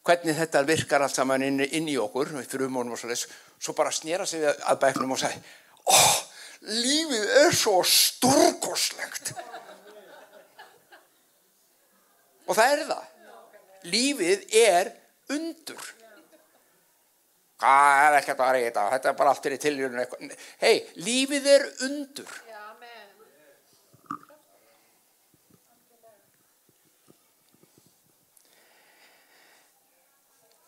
hvernig 0.07 0.38
þetta 0.38 0.63
virkar 0.65 1.03
allt 1.05 1.17
saman 1.17 1.45
inn, 1.45 1.62
inn 1.62 1.89
í 1.91 1.97
okkur 2.01 2.33
fyrir 2.39 2.67
umónum 2.67 2.95
og 2.95 3.01
svo 3.01 3.12
les 3.12 3.27
svo 3.60 3.73
bara 3.77 3.93
snýra 3.93 4.25
sig 4.25 4.45
að 4.45 4.81
bæknum 4.81 5.13
og 5.15 5.21
sagði 5.21 5.41
oh, 5.91 6.17
lífið 6.62 7.31
er 7.43 7.55
svo 7.55 7.81
stórkostlegt 7.83 9.33
Og 12.47 12.55
það 12.55 12.73
er 12.73 12.83
það. 12.88 13.13
Lífið 13.88 14.57
er 14.63 14.91
undur. 15.36 15.93
Það 17.57 18.01
er 18.05 18.15
ekkert 18.19 18.41
að 18.45 18.51
reyta, 18.53 18.89
þetta 18.93 19.10
er 19.10 19.15
bara 19.17 19.31
allt 19.33 19.45
fyrir 19.47 19.62
tilhjörnum. 19.62 20.33
Hei, 20.62 20.75
lífið 21.01 21.47
er 21.55 21.65
undur. 21.88 22.36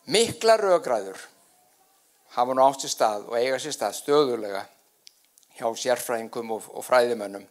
Mikla 0.09 0.55
raugræður 0.57 1.19
hafa 2.33 2.53
nú 2.57 2.63
átt 2.65 2.81
sér 2.81 2.93
stað 2.95 3.27
og 3.29 3.35
eiga 3.37 3.59
sér 3.61 3.75
stað 3.75 3.97
stöðulega 3.99 4.63
hjá 5.59 5.67
sérfræðingum 5.83 6.55
og, 6.55 6.79
fræðimönnum 6.87 7.45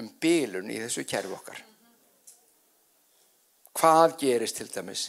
um 0.00 0.08
bílun 0.22 0.70
í 0.72 0.78
þessu 0.80 1.04
kerfi 1.04 1.36
okkar. 1.36 1.60
Hvað 3.80 4.18
gerist 4.20 4.60
til 4.60 4.68
dæmis 4.68 5.06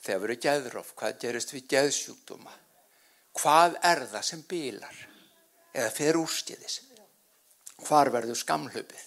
þegar 0.00 0.22
við 0.22 0.30
erum 0.30 0.44
gæðróf? 0.46 0.94
Hvað 0.96 1.18
gerist 1.20 1.52
við 1.52 1.66
gæðsjúkdóma? 1.74 2.54
hvað 3.36 3.76
er 3.84 4.04
það 4.10 4.24
sem 4.28 4.44
bílar 4.48 5.00
eða 5.76 5.92
fer 5.92 6.18
úrstiðis 6.18 6.78
hvar 7.84 8.10
verður 8.14 8.38
skamhlöpið 8.40 9.02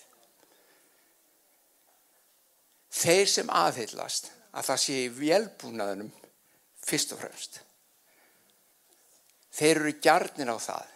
þeir 2.99 3.31
sem 3.31 3.49
aðhyllast 3.61 4.29
að 4.49 4.69
það 4.69 4.81
sé 4.83 4.99
í 5.05 5.09
velbúnaðunum 5.17 6.11
fyrst 6.85 7.15
og 7.15 7.23
fremst 7.23 7.59
þeir 9.59 9.81
eru 9.81 9.95
gjarnir 10.03 10.53
á 10.53 10.57
það 10.61 10.95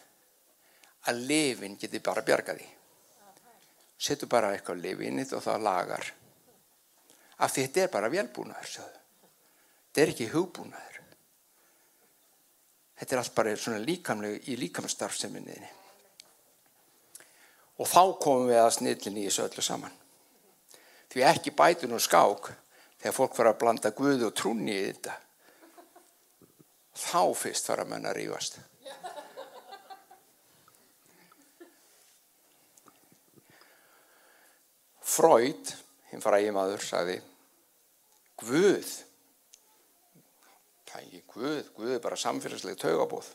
að 1.10 1.24
lifin 1.32 1.80
geti 1.80 2.02
bara 2.04 2.26
bjargaði 2.26 2.68
setur 4.04 4.30
bara 4.30 4.54
eitthvað 4.54 4.84
lifinnit 4.84 5.34
og 5.34 5.42
það 5.46 5.66
lagar 5.70 6.12
af 7.44 7.52
því 7.52 7.66
þetta 7.68 7.84
er 7.84 7.94
bara 7.94 8.12
velbúnaður 8.12 8.74
þetta 9.94 10.02
er 10.02 10.12
ekki 10.14 10.32
hugbúnaður. 10.32 11.00
Þetta 12.98 13.16
er 13.16 13.20
allt 13.20 13.36
bara 13.36 13.56
svona 13.60 13.82
líkamlega 13.84 14.40
í 14.50 14.56
líkamstarfseminniðni 14.62 15.72
og 17.82 17.90
þá 17.90 18.02
komum 18.22 18.48
við 18.48 18.60
að 18.62 18.76
snillinni 18.76 19.24
í 19.24 19.28
þessu 19.28 19.48
öllu 19.48 19.64
saman. 19.66 19.96
Því 21.12 21.24
ekki 21.28 21.54
bætun 21.58 21.96
og 21.98 22.04
skák 22.06 22.52
þegar 23.02 23.16
fólk 23.18 23.38
fara 23.38 23.54
að 23.54 23.60
blanda 23.64 23.92
guðu 23.98 24.30
og 24.30 24.36
trúni 24.38 24.76
í 24.76 24.86
þetta. 24.86 25.18
Þá 26.94 27.24
fyrst 27.38 27.74
menn 27.90 28.08
að 28.08 28.18
rífast. 28.22 28.62
Freud, 35.14 35.74
hinn 36.10 36.24
í 36.24 36.54
maður, 36.56 36.82
sagði 36.82 37.20
Guð. 38.44 38.92
Það 40.90 41.00
er 41.00 41.06
ekki 41.08 41.24
Guð, 41.34 41.72
Guð 41.78 41.96
er 41.96 42.04
bara 42.04 42.20
samfélagslega 42.20 42.82
taugabóð 42.84 43.32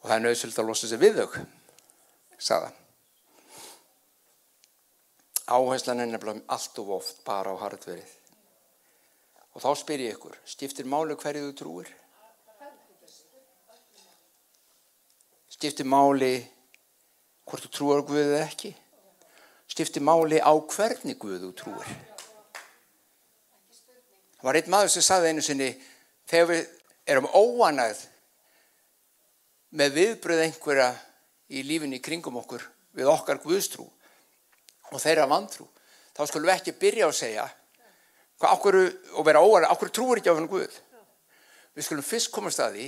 og 0.00 0.08
það 0.08 0.14
er 0.16 0.22
nöðsöld 0.24 0.60
að 0.60 0.70
losa 0.70 0.88
sig 0.88 1.00
við 1.00 1.18
þau 1.20 1.42
sagða 2.40 2.70
áherslan 5.50 6.00
er 6.00 6.08
nefnilega 6.08 6.46
allt 6.54 6.78
og 6.80 6.94
oft 7.00 7.20
bara 7.26 7.52
á 7.52 7.60
hardverið 7.60 8.14
og 9.50 9.64
þá 9.64 9.70
spyr 9.82 10.04
ég 10.06 10.16
ykkur 10.16 10.38
stiftir 10.48 10.88
máli 10.88 11.16
hverju 11.18 11.50
þú 11.50 11.56
trúir? 11.58 11.90
Stifti 15.50 15.84
máli 15.84 16.32
hvort 17.48 17.66
þú 17.66 17.70
trúar 17.74 18.04
Guðið 18.06 18.36
ekki. 18.40 18.70
Stifti 19.70 20.02
máli 20.02 20.40
á 20.42 20.52
hvernig 20.52 21.18
Guðu 21.20 21.52
trúir. 21.56 21.90
Það 24.40 24.48
var 24.48 24.58
einn 24.60 24.72
maður 24.72 24.92
sem 24.94 25.04
saði 25.04 25.30
einu 25.30 25.44
sinni 25.44 25.70
þegar 26.30 26.50
við 26.50 26.68
erum 27.12 27.28
óanæð 27.28 28.04
með 29.76 29.96
viðbröð 29.98 30.44
einhverja 30.46 30.90
í 31.52 31.62
lífinni 31.66 32.00
kringum 32.02 32.38
okkur 32.40 32.64
við 32.96 33.10
okkar 33.12 33.42
Guðstrú 33.42 33.84
og 34.90 35.02
þeirra 35.02 35.28
vantrú 35.30 35.68
þá 36.16 36.22
skulum 36.26 36.48
við 36.48 36.56
ekki 36.56 36.78
byrja 36.80 37.10
að 37.10 37.18
segja 37.20 37.46
okkur, 38.48 38.78
og 39.14 39.26
vera 39.26 39.42
óanæð, 39.44 39.68
okkur 39.74 39.92
trúur 39.92 40.20
ekki 40.20 40.32
á 40.32 40.36
hann 40.38 40.48
Guð. 40.48 40.72
Við 41.76 41.86
skulum 41.86 42.06
fyrst 42.06 42.32
komast 42.32 42.62
að 42.62 42.78
því 42.78 42.86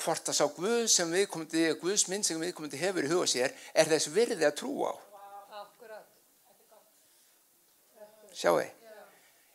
hvort 0.00 0.28
að 0.28 0.36
sá 0.38 0.46
Guð 0.56 0.86
sem 0.90 1.10
viðkomandi, 1.12 1.64
Guðs 1.80 2.06
minn 2.10 2.24
sem 2.26 2.40
viðkomandi 2.40 2.80
hefur 2.80 3.06
í 3.06 3.10
huga 3.12 3.28
sér, 3.30 3.54
er 3.74 3.90
þess 3.90 4.10
virði 4.14 4.46
að 4.48 4.56
trúa 4.62 4.92
á. 4.92 4.94
Sjáu. 8.32 8.62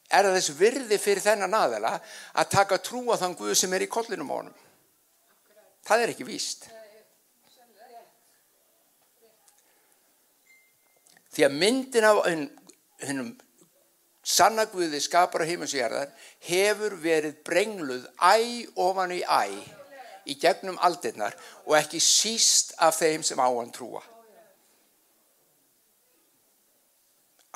Er 0.07 0.23
það 0.23 0.37
þess 0.37 0.53
virði 0.55 0.97
fyrir 1.01 1.23
þennan 1.25 1.55
aðela 1.57 1.97
að 2.31 2.51
taka 2.53 2.77
trú 2.79 3.01
á 3.11 3.19
þann 3.19 3.35
Guð 3.35 3.55
sem 3.59 3.73
er 3.75 3.83
í 3.83 3.91
kollinum 3.91 4.31
á 4.31 4.35
honum? 4.37 4.59
Það 5.87 6.03
er 6.03 6.13
ekki 6.13 6.27
víst. 6.27 6.67
Því 11.35 11.45
að 11.45 11.57
myndin 11.59 12.07
af 12.07 12.21
hennum 13.03 13.33
sanna 14.27 14.65
Guði 14.71 14.99
skapar 15.03 15.43
á 15.43 15.49
heimasvíjarðar 15.49 16.13
hefur 16.47 16.95
verið 17.03 17.37
brengluð 17.47 18.07
æ 18.19 18.65
ofan 18.79 19.13
í 19.15 19.21
æ 19.23 19.76
í 20.27 20.37
gegnum 20.39 20.77
aldirnar 20.83 21.35
og 21.65 21.75
ekki 21.79 22.01
síst 22.03 22.75
af 22.83 22.99
þeim 22.99 23.23
sem 23.25 23.39
á 23.39 23.47
hann 23.47 23.71
trúa. 23.73 24.03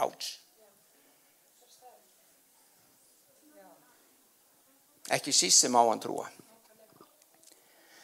Áts. 0.02 0.38
Ekki 5.12 5.34
síst 5.36 5.66
sem 5.66 5.76
á 5.76 5.84
hann 5.84 6.02
trúa. 6.02 6.28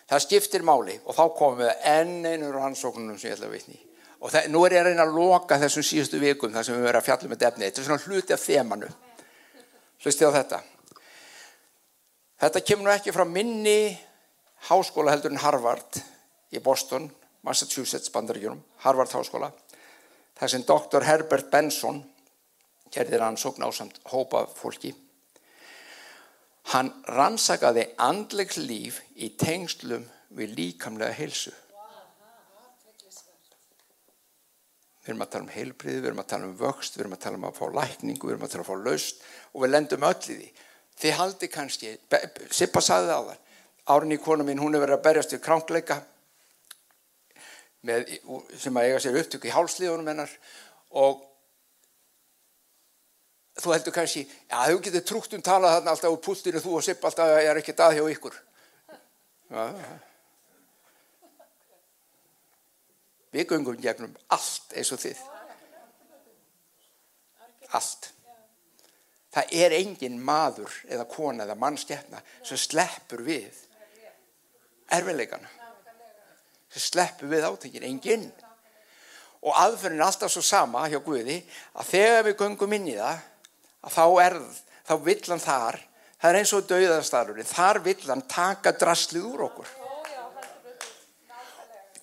Það 0.07 0.23
skiptir 0.23 0.63
máli 0.63 0.95
og 1.03 1.15
þá 1.15 1.23
komum 1.35 1.61
við 1.63 1.73
enn 1.89 2.25
einu 2.25 2.51
rannsóknunum 2.53 3.17
sem 3.19 3.31
ég 3.31 3.37
ætla 3.37 3.49
að 3.49 3.57
vitni. 3.57 3.79
Og 4.17 4.31
það, 4.33 4.47
nú 4.49 4.63
er 4.65 4.73
ég 4.73 4.81
að 4.81 4.87
reyna 4.89 5.03
að 5.05 5.17
loka 5.17 5.59
þessum 5.61 5.85
síðustu 5.85 6.19
vikum 6.21 6.53
þar 6.53 6.65
sem 6.65 6.77
við 6.77 6.87
verðum 6.87 7.03
að 7.03 7.07
fjalla 7.09 7.31
með 7.31 7.41
defni. 7.43 7.67
Þetta 7.67 7.81
er 7.81 7.87
svona 7.87 8.05
hluti 8.05 8.33
af 8.33 8.43
þemanu. 8.43 8.89
Hlustið 10.03 10.31
á 10.31 10.37
þetta. 10.37 10.59
Þetta 12.41 12.63
kemur 12.69 12.87
nú 12.87 12.93
ekki 12.93 13.13
frá 13.13 13.25
minni 13.29 13.81
háskóla 14.65 15.13
heldur 15.13 15.31
en 15.31 15.41
Harvard 15.41 16.01
í 16.51 16.59
Boston, 16.63 17.09
Massachusetts 17.45 18.11
bandaríkjunum, 18.11 18.63
Harvard 18.83 19.13
háskóla 19.13 19.51
þar 20.37 20.51
sem 20.51 20.65
doktor 20.67 21.05
Herbert 21.05 21.49
Benson 21.51 22.01
gerði 22.93 23.19
rannsókn 23.21 23.65
á 23.65 23.69
samt 23.73 23.99
hópa 24.11 24.45
fólki. 24.47 24.93
Hann 26.73 26.91
rannsakaði 27.07 27.87
andlegs 28.03 28.59
líf 28.59 28.99
í 29.15 29.31
tengslum 29.39 30.03
við 30.35 30.53
líkamlega 30.57 31.15
heilsu. 31.15 31.53
Við 35.07 35.13
erum 35.13 35.23
að 35.23 35.31
tala 35.31 35.45
um 35.45 35.53
heilbriði, 35.53 35.99
við 36.01 36.09
erum 36.09 36.19
að 36.19 36.31
tala 36.33 36.47
um 36.49 36.55
vöxt 36.59 36.97
við 36.97 37.05
erum 37.05 37.13
að 37.15 37.21
tala 37.23 37.37
um 37.39 37.45
að 37.47 37.59
fá 37.61 37.65
lækningu, 37.77 38.27
við 38.27 38.33
erum 38.33 38.43
að 38.43 38.51
tala 38.51 38.63
um 38.63 38.67
að 38.67 38.71
fá 38.73 38.89
laust 38.89 39.21
og 39.53 39.61
við 39.63 39.71
lendum 39.71 40.03
öll 40.03 40.17
í 40.17 40.33
því. 40.33 40.47
Þið 40.97 41.13
haldi 41.15 41.47
kannski, 41.53 41.93
Sippa 42.51 42.83
saði 42.83 43.07
það 43.07 43.21
á 43.23 43.27
það 43.29 43.46
Árni 43.87 44.17
konu 44.19 44.43
mín, 44.43 44.59
hún 44.59 44.75
er 44.75 44.83
verið 44.83 44.97
að 44.97 45.05
berjast 45.05 45.33
við 45.35 45.43
krankleika 45.45 46.01
með, 47.87 48.17
sem 48.59 48.77
að 48.77 48.89
eiga 48.89 48.99
sér 49.03 49.19
upptöku 49.21 49.47
í 49.47 49.53
hálslíðunum 49.53 50.09
hennar 50.11 50.33
og 50.99 51.21
þú 53.57 53.73
heldur 53.73 53.95
kannski, 53.95 54.25
já 54.49 54.57
þú 54.69 54.81
getur 54.85 55.05
trúkt 55.07 55.37
um 55.37 55.45
talað 55.45 55.77
þarna 55.77 55.93
alltaf 55.93 56.13
úr 56.13 56.21
púltinu 56.25 56.61
þú 56.61 56.75
og 56.77 56.85
Sipp 56.85 57.07
alltaf 57.07 57.31
ég 57.37 57.49
er 57.49 57.61
ekkert 57.61 57.85
að 57.85 57.95
hjá 57.97 58.03
ykkur. 58.11 58.35
Já, 59.47 59.63
já. 59.71 59.95
Við 63.37 63.47
gungum 63.51 63.79
gegnum 63.81 64.13
allt 64.33 64.75
eins 64.75 64.91
og 64.95 65.01
þið. 65.01 65.23
Allt. 67.77 68.11
Það 69.35 69.55
er 69.61 69.75
engin 69.77 70.19
maður 70.23 70.73
eða 70.87 71.07
kona 71.11 71.45
eða 71.45 71.57
mannskjæfna 71.59 72.21
sem 72.41 72.59
sleppur 72.59 73.21
við 73.27 73.66
erfiðleikana 74.93 75.49
sem 76.71 76.83
sleppur 76.83 77.31
við 77.31 77.47
átökin, 77.47 77.85
enginn. 77.87 78.27
Og 79.45 79.53
aðferðin 79.55 80.01
er 80.01 80.07
alltaf 80.07 80.33
svo 80.33 80.43
sama 80.43 80.87
hjá 80.89 80.97
Guði 81.03 81.37
að 81.77 81.91
þegar 81.91 82.25
við 82.27 82.39
göngum 82.41 82.73
inn 82.77 82.89
í 82.91 82.95
það 82.97 83.21
að 83.87 83.93
þá 83.93 84.05
er 84.25 84.37
þá 84.87 84.93
vill 85.05 85.21
hann 85.27 85.43
þar 85.43 85.79
það 86.17 86.29
er 86.29 86.39
eins 86.39 86.53
og 86.57 86.69
dauðastarurinn 86.71 87.49
þar 87.49 87.81
vill 87.85 88.01
hann 88.07 88.23
taka 88.29 88.73
draslið 88.73 89.27
úr 89.29 89.45
okkur. 89.47 89.69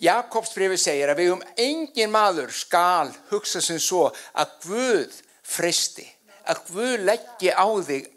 Jakobsbrefi 0.04 0.78
segir 0.80 1.10
að 1.10 1.20
við 1.22 1.34
um 1.36 1.44
engin 1.60 2.12
maður 2.12 2.50
skal 2.54 3.12
hugsa 3.30 3.62
sem 3.62 3.78
svo 3.80 4.08
að 4.34 4.56
Guð 4.66 5.20
fristi 5.44 6.06
að 6.50 6.64
Guð 6.70 7.06
leggji 7.08 7.54
á 7.54 7.66
þig 7.86 8.10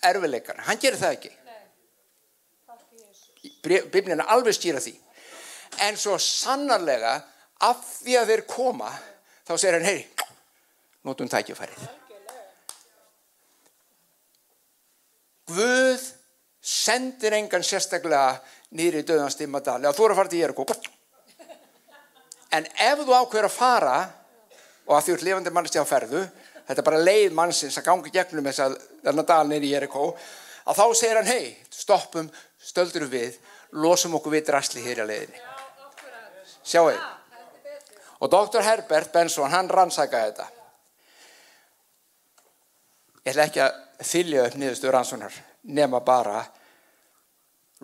erfiðleikana, 0.00 0.64
hann 0.64 0.80
gerir 0.80 0.98
það 0.98 1.16
ekki 1.18 1.32
Biblina 3.62 4.26
alveg 4.32 4.56
stýra 4.56 4.80
því. 4.82 4.94
En 5.86 5.96
svo 6.00 6.16
sannarlega 6.18 7.18
af 7.66 7.80
því 8.00 8.16
að 8.20 8.32
þeir 8.32 8.44
koma 8.48 8.90
þá 9.46 9.56
segir 9.58 9.76
hann, 9.76 9.88
hei, 9.88 10.06
notum 11.06 11.28
tækjafærið 11.30 11.88
Guð 15.50 16.06
sendir 16.62 17.34
engan 17.34 17.64
sérstaklega 17.66 18.38
nýri 18.78 19.02
döðan 19.06 19.32
stimmadali 19.32 19.88
og 19.88 19.96
þú 19.96 20.06
eru 20.06 20.14
að 20.14 20.20
fara 20.20 20.32
til 20.32 20.42
Jericho 20.42 20.66
en 22.54 22.68
ef 22.70 23.02
þú 23.02 23.16
ákveður 23.16 23.48
að 23.48 23.56
fara 23.56 23.96
og 24.86 24.94
að 24.96 25.04
því 25.06 25.16
ert 25.16 25.26
lifandi 25.26 25.54
mannski 25.56 25.82
á 25.82 25.86
ferðu 25.88 26.22
þetta 26.68 26.78
er 26.78 26.86
bara 26.86 27.02
leið 27.02 27.34
mannsins 27.34 27.80
að 27.80 27.88
gangi 27.88 28.14
gegnum 28.14 28.46
þess 28.46 28.64
að 28.66 29.24
dal 29.26 29.42
nýri 29.50 29.72
Jericho 29.72 30.12
að 30.70 30.78
þá 30.78 30.84
segir 30.94 31.18
hann, 31.18 31.30
hei, 31.32 31.56
stoppum 31.72 32.28
stöldur 32.60 33.08
við, 33.10 33.40
losum 33.72 34.14
okkur 34.18 34.38
við 34.38 34.46
drasli 34.50 34.84
hér 34.84 35.02
á 35.02 35.06
leiðinni. 35.06 35.42
Sjáu 36.62 36.88
þið. 36.90 37.04
Og 38.20 38.30
doktor 38.30 38.64
Herbert 38.64 39.12
Benson, 39.12 39.50
hann 39.50 39.70
rannsakaði 39.70 40.32
þetta. 40.32 40.48
ég 43.24 43.32
ætla 43.32 43.46
ekki 43.46 43.62
að 43.62 44.06
þylja 44.10 44.44
upp 44.48 44.56
niðurstöður 44.58 44.94
rannsónar 44.96 45.38
nema 45.76 46.00
bara 46.04 46.42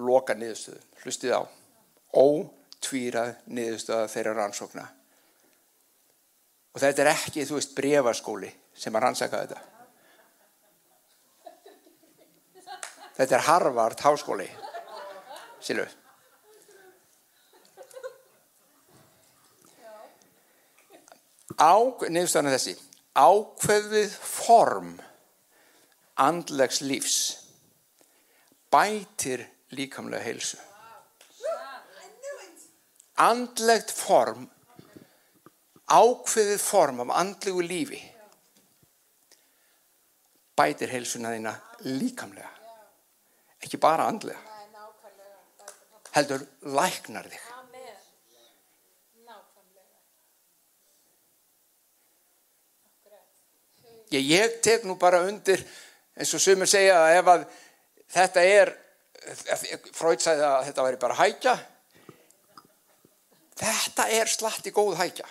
loka 0.01 0.35
niðurstöðu, 0.37 0.81
hlustið 1.03 1.37
á 1.37 1.43
ótvírað 2.17 3.35
niðurstöða 3.47 4.11
þeirra 4.13 4.37
rannsókna 4.41 4.87
og 6.73 6.83
þetta 6.83 7.05
er 7.05 7.13
ekki, 7.13 7.47
þú 7.49 7.59
veist, 7.59 7.75
brefaskóli 7.77 8.53
sem 8.77 8.97
að 8.97 9.07
rannsaka 9.07 9.43
þetta 9.45 9.61
þetta 13.17 13.39
er 13.39 13.47
Harvard 13.51 14.05
háskóli 14.05 14.49
á, 21.57 21.75
niðurstöðan 22.13 22.51
er 22.51 22.57
þessi 22.59 22.77
ákveðið 23.17 24.15
form 24.21 24.97
andlegs 26.21 26.83
lífs 26.85 27.19
bætir 28.73 29.47
líkamlega 29.77 30.25
heilsu. 30.25 30.59
Andlegt 33.17 33.95
form, 33.97 34.45
ákveðið 35.89 36.61
form 36.61 37.01
af 37.07 37.15
andlegu 37.17 37.65
lífi 37.65 38.03
bætir 40.57 40.93
heilsuna 40.93 41.33
þína 41.33 41.55
líkamlega. 41.87 42.51
Ekki 43.65 43.81
bara 43.81 44.09
andlega. 44.11 44.46
Heldur 46.17 46.47
læknar 46.73 47.27
þig. 47.29 47.43
Ég, 54.15 54.23
ég 54.23 54.59
tek 54.63 54.85
nú 54.87 54.95
bara 54.97 55.25
undir 55.27 55.61
eins 56.17 56.33
og 56.33 56.41
sumur 56.41 56.71
segja 56.71 56.95
að 57.03 57.17
ef 57.19 57.31
að 57.33 57.47
þetta 58.17 58.45
er 58.49 58.73
Freud 59.97 60.23
sagði 60.23 60.45
að 60.47 60.67
þetta 60.69 60.87
væri 60.87 61.01
bara 61.03 61.19
hækja. 61.19 61.55
Þetta 63.59 64.09
er 64.15 64.31
slatti 64.31 64.73
góð 64.73 64.95
hækja. 65.01 65.27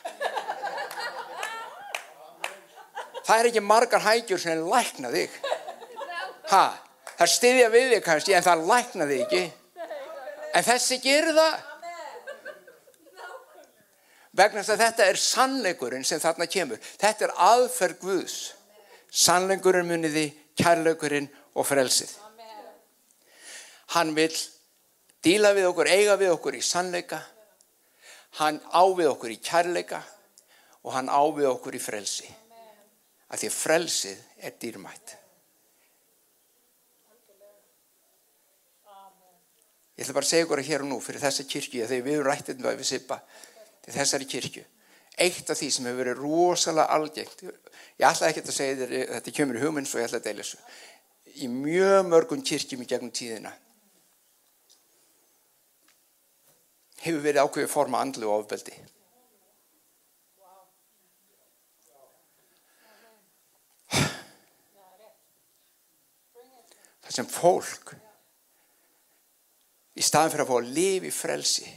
Það 3.26 3.38
er 3.40 3.50
ekki 3.50 3.64
margar 3.66 4.04
hækjur 4.06 4.42
sem 4.44 4.66
lækna 4.70 5.14
þig. 5.14 5.38
Ha, 6.52 6.66
það 7.16 7.32
stiðja 7.40 7.70
við 7.74 7.94
þig 7.96 8.04
kannski 8.06 8.36
en 8.36 8.46
það 8.46 8.68
lækna 8.70 9.08
þig 9.10 9.24
ekki 9.26 9.46
en 10.56 10.66
þessi 10.66 11.00
gerir 11.04 11.36
það 11.36 11.56
vegna 14.36 14.62
þess 14.62 14.76
að 14.76 14.84
þetta 14.84 15.10
er 15.12 15.22
sannleikurinn 15.22 16.08
sem 16.08 16.20
þarna 16.24 16.50
kemur 16.52 16.92
þetta 16.98 17.30
er 17.30 17.40
aðferð 17.54 18.04
Guðs 18.04 18.38
sannleikurinn 19.26 19.88
muniði 19.88 20.30
kærleikurinn 20.60 21.30
og 21.56 21.68
frelsið 21.68 22.16
Hann 23.94 24.16
vil 24.18 24.34
díla 25.24 25.54
við 25.56 25.70
okkur, 25.70 25.90
eiga 25.90 26.16
við 26.20 26.34
okkur 26.34 26.58
í 26.58 26.64
sannleika. 26.66 27.22
Hann 28.40 28.58
á 28.74 28.84
við 28.98 29.12
okkur 29.14 29.32
í 29.32 29.40
kærleika 29.40 30.02
og 30.84 30.96
hann 30.96 31.08
á 31.10 31.22
við 31.36 31.48
okkur 31.54 31.78
í 31.78 31.82
frelsi. 31.82 32.28
Af 33.30 33.42
því 33.42 33.52
frelsið 33.54 34.26
er 34.44 34.58
dýrmætt. 34.62 35.16
Ég 39.96 40.04
ætla 40.04 40.16
bara 40.18 40.28
að 40.28 40.32
segja 40.34 40.46
ykkur 40.46 40.62
að 40.62 40.70
hér 40.70 40.84
og 40.84 40.90
nú 40.90 41.02
fyrir 41.04 41.24
þessa 41.24 41.46
kirkju, 41.48 41.86
þegar 41.88 42.06
við 42.06 42.18
erum 42.18 42.28
rættið 42.28 42.64
með 42.64 42.80
við 42.82 42.90
sippa 42.90 43.20
til 43.86 43.94
þessari 43.96 44.28
kirkju. 44.28 44.64
Eitt 45.26 45.50
af 45.50 45.60
því 45.60 45.70
sem 45.72 45.86
hefur 45.88 46.02
verið 46.02 46.20
rosalega 46.20 46.98
algengt, 46.98 47.46
ég 47.46 48.08
ætla 48.10 48.32
ekki 48.32 48.44
að 48.44 48.58
segja 48.58 48.80
þér, 48.82 48.96
þetta 49.14 49.36
kemur 49.38 49.60
í 49.60 49.62
hugminn 49.64 49.88
svo 49.88 50.02
ég 50.02 50.10
ætla 50.10 50.20
að 50.20 50.28
deila 50.28 50.44
þessu, 50.44 50.60
í 51.40 51.48
mjög 51.52 52.10
mörgum 52.10 52.44
kirkjum 52.44 52.84
í 52.84 52.90
gegnum 52.90 53.14
tíðina 53.16 53.54
hefur 57.06 57.22
verið 57.22 57.46
ákveðið 57.46 57.72
forma 57.72 58.02
andlu 58.02 58.30
og 58.30 58.44
ofbeldi. 58.44 58.74
Það 67.06 67.14
sem 67.20 67.28
fólk 67.30 67.94
í 69.96 70.04
staðan 70.04 70.34
fyrir 70.34 70.46
að 70.46 70.52
fá 70.52 70.58
að 70.60 70.74
lifa 70.76 71.10
í 71.10 71.16
frelsi. 71.16 71.72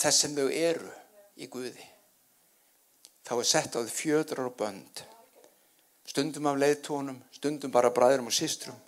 Þess 0.00 0.22
sem 0.24 0.36
þau 0.36 0.48
eru 0.48 0.92
í 1.40 1.48
Guði. 1.52 1.88
Þá 3.26 3.34
er 3.38 3.48
sett 3.48 3.76
á 3.76 3.80
því 3.80 3.94
fjödrar 3.94 4.50
og 4.50 4.56
bönd. 4.58 5.02
Stundum 6.10 6.48
af 6.50 6.58
leiðtónum 6.58 7.20
stundum 7.40 7.72
bara 7.72 7.92
bræðurum 7.94 8.28
og 8.28 8.34
sístrum 8.34 8.78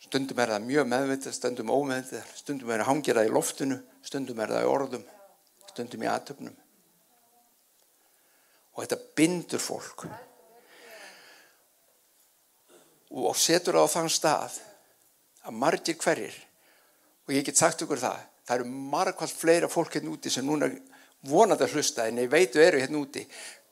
Stundum 0.00 0.40
er 0.42 0.50
það 0.50 0.64
mjög 0.66 0.86
meðvitað, 0.90 1.34
stundum 1.36 1.70
ómeðvitað, 1.70 2.30
stundum 2.34 2.70
er 2.72 2.80
það 2.80 2.88
hangirað 2.88 3.26
í 3.28 3.30
loftinu, 3.30 3.76
stundum 4.02 4.40
er 4.42 4.50
það 4.50 4.64
í 4.64 4.70
orðum, 4.70 5.02
stundum 5.68 6.02
í 6.02 6.08
aðtöfnum. 6.10 6.54
Og 8.74 8.80
þetta 8.80 8.98
bindur 9.20 9.62
fólk. 9.62 10.06
Og 13.10 13.34
setur 13.38 13.78
það 13.78 13.86
á 13.90 13.94
þann 13.94 14.12
stað 14.12 14.58
að 15.48 15.56
margir 15.58 15.98
hverjir, 15.98 16.34
og 17.26 17.34
ég 17.34 17.46
get 17.46 17.58
sagt 17.58 17.82
ykkur 17.82 18.00
það, 18.00 18.20
það 18.46 18.60
eru 18.60 18.74
margkvæmt 18.92 19.34
fleira 19.34 19.70
fólk 19.70 19.96
hérna 19.96 20.12
úti 20.14 20.30
sem 20.32 20.46
núna 20.46 20.68
vonat 21.28 21.62
að 21.64 21.76
hlusta 21.76 22.06
en 22.08 22.20
ég 22.22 22.30
veitu 22.32 22.62
eru 22.62 22.80
hérna 22.80 23.00
úti, 23.00 23.24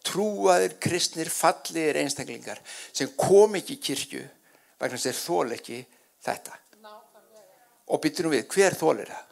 trúaðir, 0.07 0.77
kristnir, 0.81 1.31
falliðir 1.33 2.01
einstaklingar 2.03 2.61
sem 2.93 3.11
kom 3.19 3.57
ekki 3.59 3.77
í 3.77 3.83
kirkju 3.89 4.25
vegna 4.79 4.97
þess 4.97 5.07
að 5.07 5.09
þeir 5.09 5.21
þól 5.23 5.57
ekki 5.57 5.79
þetta. 6.25 6.59
Og 7.89 8.03
byttum 8.05 8.33
við, 8.33 8.45
hver 8.53 8.77
þólir 8.77 9.11
það? 9.11 9.25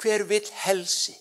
Hver 0.00 0.24
vil 0.28 0.44
helsi? 0.64 1.14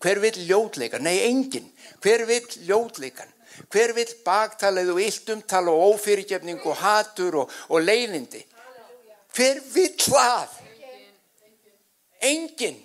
Hver 0.00 0.20
vil 0.20 0.34
ljótleikan 0.44 1.04
nei 1.04 1.24
engin, 1.24 1.66
hver 2.04 2.26
vil 2.28 2.44
ljótleikan 2.68 3.32
hver 3.72 3.94
vil 3.96 4.10
baktalið 4.24 4.92
og 4.94 5.00
illtumtal 5.02 5.70
og 5.72 5.94
ófyrirgefning 5.94 6.60
og 6.64 6.76
hatur 6.80 7.42
og, 7.42 7.54
og 7.72 7.82
leiðindi? 7.84 8.42
Hver 9.36 9.60
vil 9.74 9.92
hlað 10.06 10.52
engin 12.24 12.82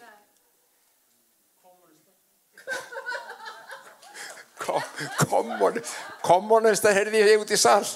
kommunist 6.22 6.86
það 6.86 6.98
herði 7.00 7.22
ég 7.24 7.42
út 7.42 7.52
í 7.52 7.58
sall 7.60 7.88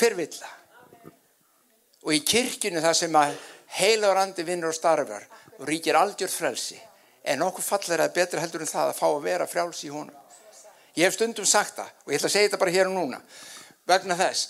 hver 0.00 0.16
vill 0.16 0.32
það? 0.32 0.56
Og 2.00 2.14
í 2.16 2.22
kirkinu 2.24 2.80
það 2.80 2.96
sem 2.96 3.16
að 3.20 3.34
heila 3.76 4.14
randi 4.16 4.44
vinnur 4.48 4.72
og 4.72 4.76
starfar 4.76 5.26
og 5.60 5.68
ríkir 5.68 5.98
aldjörð 5.98 6.34
frelsi. 6.34 6.78
En 7.22 7.44
okkur 7.44 7.64
fallar 7.64 8.06
það 8.06 8.14
betra 8.16 8.40
heldur 8.40 8.64
en 8.64 8.70
það 8.70 8.92
að 8.92 8.98
fá 8.98 9.06
að 9.10 9.24
vera 9.26 9.48
frjáls 9.48 9.84
í 9.84 9.92
honum. 9.92 10.16
Ég 10.96 11.06
hef 11.06 11.14
stundum 11.14 11.46
sagt 11.46 11.76
það 11.76 11.90
og 12.04 12.12
ég 12.12 12.18
ætla 12.18 12.30
að 12.30 12.34
segja 12.34 12.48
þetta 12.48 12.60
bara 12.64 12.74
hér 12.74 12.88
og 12.90 12.96
núna 12.96 13.20
vegna 13.90 14.16
þess 14.18 14.48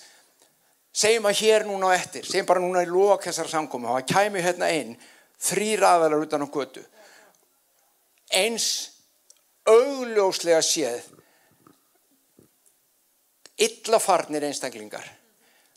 segjum 1.03 1.29
að 1.29 1.41
hér 1.43 1.67
núna 1.69 1.91
og 1.91 1.95
eftir 1.95 2.27
segjum 2.27 2.49
bara 2.49 2.63
núna 2.63 2.85
í 2.87 2.89
lók 2.89 3.27
þessar 3.27 3.51
samkomi 3.51 3.91
og 3.91 3.99
það 3.99 4.09
kæmi 4.15 4.45
hérna 4.45 4.71
einn 4.73 4.97
þrýr 5.41 5.85
aðalar 5.87 6.25
utan 6.25 6.45
á 6.45 6.49
götu. 6.49 6.83
Eins 8.31 8.67
augljóslega 9.69 10.61
séð 10.65 11.07
illafarnir 13.61 14.47
einstaklingar. 14.49 15.05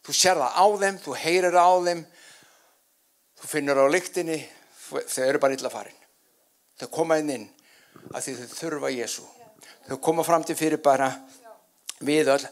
Þú 0.04 0.16
sér 0.16 0.40
það 0.40 0.58
á 0.60 0.66
þeim, 0.84 0.98
þú 1.04 1.16
heyrir 1.20 1.56
það 1.56 1.68
á 1.68 1.76
þeim, 1.88 2.04
þú 3.40 3.50
finnur 3.52 3.80
það 3.80 3.88
á 3.88 3.94
lyktinni, 3.96 4.38
þau 5.02 5.28
eru 5.28 5.42
bara 5.44 5.58
illa 5.58 5.72
farin. 5.74 6.02
Þau 6.80 6.90
koma 6.94 7.20
inn 7.22 7.32
inn 7.34 7.48
að 8.12 8.28
því 8.28 8.36
þau 8.42 8.60
þurfa 8.60 8.94
Jésu. 8.94 9.26
Þau 9.88 9.98
koma 10.04 10.26
fram 10.28 10.46
til 10.48 10.58
fyrir 10.60 10.82
bara 10.84 11.10
við 12.04 12.32
öll. 12.36 12.46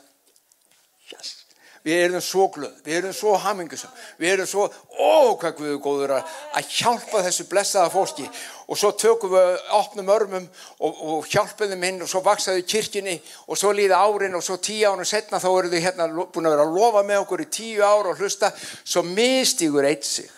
Yes. 1.12 1.38
Við 1.82 1.98
erum 1.98 2.22
svo 2.22 2.44
glöð, 2.54 2.74
við 2.86 2.98
erum 3.00 3.14
svo 3.18 3.32
hamingusum, 3.42 3.90
við 4.22 4.36
erum 4.36 4.48
svo, 4.50 4.68
ó 5.02 5.34
hvað 5.42 5.64
erum 5.66 5.80
góður 5.82 6.12
að, 6.20 6.68
hjálpa 6.70 7.24
þessu 7.26 7.48
blessaða 7.50 7.90
fólki 7.90 8.28
og 8.68 8.78
svo 8.78 8.92
tökum 8.94 9.34
við 9.34 9.56
opnum 9.74 10.12
örmum 10.14 10.46
og, 10.78 11.00
og 11.02 11.32
hjálpum 11.32 11.74
þeim 11.74 11.88
inn 11.88 12.04
og 12.06 12.12
svo 12.12 12.22
vaksaðu 12.22 12.62
kirkini 12.70 13.16
og 13.48 13.58
svo 13.58 13.74
líða 13.74 13.98
árin 13.98 14.38
og 14.38 14.46
svo 14.46 14.60
tíu 14.62 14.92
ánum 14.92 15.10
setna 15.10 15.42
þá 15.42 15.50
eru 15.50 15.74
þau 15.74 15.82
hérna 15.88 16.08
búin 16.22 16.52
að 16.52 16.54
vera 16.54 16.68
að 16.68 16.78
lofa 16.78 17.04
með 17.08 17.24
okkur 17.24 17.44
í 17.48 17.50
tíu 17.58 17.82
ár 17.82 18.12
og 18.12 18.22
hlusta, 18.22 18.54
svo 18.86 19.02
mistiður 19.08 19.90
eitt 19.90 20.06
sig. 20.06 20.30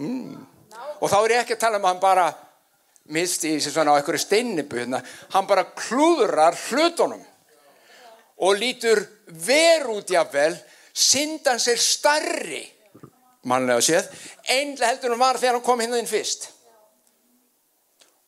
Mm. 0.00 0.42
Og 1.00 1.10
þá 1.10 1.16
er 1.20 1.36
ég 1.36 1.44
ekki 1.44 1.56
að 1.56 1.64
tala 1.66 1.78
um 1.78 1.86
að 1.86 1.92
hann 1.92 2.02
bara 2.02 2.26
misti 3.14 3.54
í 3.54 3.60
sig 3.60 3.74
svona 3.74 3.94
á 3.94 3.98
einhverju 3.98 4.22
steinnibu, 4.22 4.78
hérna. 4.80 5.02
hann 5.34 5.46
bara 5.46 5.66
klúðurar 5.76 6.56
hlutunum 6.70 7.22
og 8.44 8.56
lítur 8.58 9.02
verð 9.28 9.92
út 9.98 10.10
jáfnvel, 10.10 10.56
syndan 10.92 11.60
sér 11.62 11.78
starri 11.78 12.64
mannlega 13.48 13.82
séð, 13.84 14.08
einlega 14.48 14.90
heldur 14.90 15.14
hann 15.14 15.22
var 15.22 15.38
þegar 15.40 15.58
hann 15.58 15.66
kom 15.66 15.82
hinn 15.84 15.96
inn 15.98 16.08
fyrst. 16.08 16.48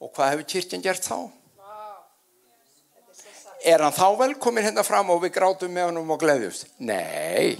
Og 0.02 0.12
hvað 0.12 0.34
hefur 0.34 0.48
kirkjan 0.52 0.84
gert 0.84 1.06
þá? 1.06 1.18
Er 3.66 3.82
hann 3.82 3.96
þá 3.96 4.08
velkomin 4.20 4.66
hérna 4.66 4.84
fram 4.86 5.10
og 5.14 5.22
við 5.24 5.34
grátum 5.38 5.72
með 5.72 5.88
hann 5.88 6.02
og 6.02 6.20
gleðjumst? 6.20 6.68
Nei, 6.84 7.56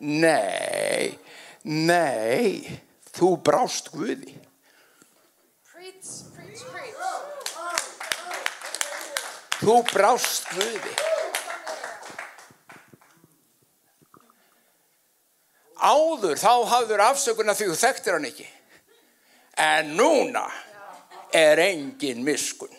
nei, 0.00 1.12
nei, 1.62 2.80
þú 3.16 3.32
brást 3.42 3.90
Guði. 3.94 4.36
Preach, 5.72 6.12
preach, 6.36 6.62
preach. 6.72 6.96
Þú 9.56 9.76
brást 9.90 10.50
Guði. 10.52 10.94
Áður 15.76 16.40
þá 16.40 16.52
hafður 16.70 17.02
afsökun 17.04 17.52
að 17.52 17.60
því 17.60 17.68
þú 17.70 17.76
þekktir 17.80 18.16
hann 18.16 18.28
ekki. 18.30 18.46
En 19.60 19.92
núna 19.96 20.44
er 21.36 21.60
engin 21.60 22.24
miskun. 22.24 22.72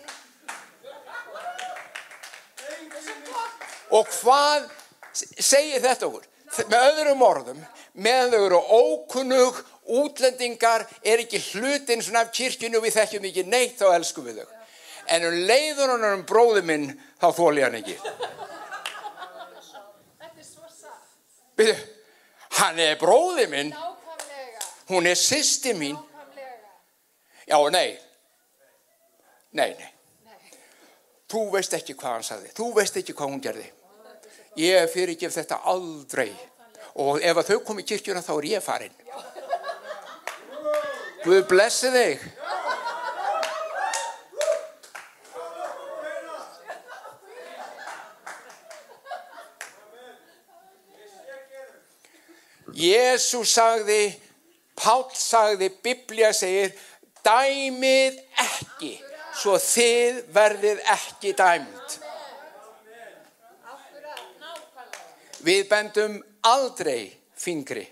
Og 3.94 4.10
hvað 4.20 4.68
segir 5.14 5.82
þetta 5.82 6.10
okkur? 6.10 6.26
Með 6.68 6.88
öðrum 6.92 7.22
orðum, 7.24 7.62
meðan 7.98 8.32
þau 8.34 8.46
eru 8.46 8.60
ókunnug, 8.78 9.60
útlendingar, 9.98 10.86
er 11.04 11.24
ekki 11.24 11.40
hlutin 11.54 12.02
svona 12.04 12.26
af 12.26 12.32
kirkjunu 12.36 12.82
við 12.84 12.98
þekkjum 13.00 13.28
ekki 13.30 13.44
neitt, 13.48 13.78
þá 13.80 13.96
elskum 13.98 14.28
við 14.28 14.42
þau. 14.42 14.50
En 15.16 15.24
um 15.30 15.38
leiður 15.48 15.94
hann 15.94 16.08
um 16.10 16.26
bróði 16.28 16.64
minn, 16.68 16.90
þá 17.22 17.28
þóli 17.38 17.64
hann 17.64 17.78
ekki. 17.80 17.96
Þetta 20.18 20.34
er 20.34 20.48
svo 20.48 20.68
satt. 20.74 21.86
Hann 22.58 22.82
er 22.84 22.98
bróði 23.00 23.46
minn, 23.52 23.72
Nákvæmlega, 23.72 24.68
hún 24.92 25.08
er 25.08 25.16
sýsti 25.20 25.74
mín. 25.78 25.96
nákvæmlega. 25.96 26.74
Já, 27.48 27.58
nei. 27.72 27.90
Nei, 29.52 29.72
nei. 29.80 29.90
Nei. 30.28 30.60
Þú 31.32 31.48
veist 31.56 31.74
ekki 31.74 31.96
hvað 31.96 32.18
hann 32.18 32.28
sagði. 32.28 32.52
Þú 32.58 32.68
veist 32.76 33.00
ekki 33.00 33.16
hvað 33.16 33.32
hún 33.32 33.42
gerði. 33.42 33.72
Ég 34.58 34.90
fyrirgef 34.92 35.34
þetta 35.38 35.62
aldrei. 35.70 36.32
Og 36.98 37.22
ef 37.22 37.44
þau 37.46 37.60
kom 37.66 37.80
í 37.82 37.86
kirkjuna 37.86 38.24
þá 38.26 38.34
er 38.40 38.50
ég 38.56 38.64
farin. 38.66 38.96
Guð 41.22 41.44
blessi 41.50 41.92
þig. 41.94 42.24
Jésús 52.78 53.56
sagði, 53.58 54.14
Páll 54.78 55.10
sagði, 55.18 55.72
Biblía 55.82 56.30
segir, 56.38 56.76
dæmið 57.26 58.20
ekki, 58.44 58.92
svo 59.40 59.58
þið 59.62 60.20
verðið 60.36 60.84
ekki 60.94 61.34
dæmt. 61.40 61.98
Við 65.48 65.66
bendum 65.72 66.20
aldrei 66.46 67.10
fingri. 67.38 67.88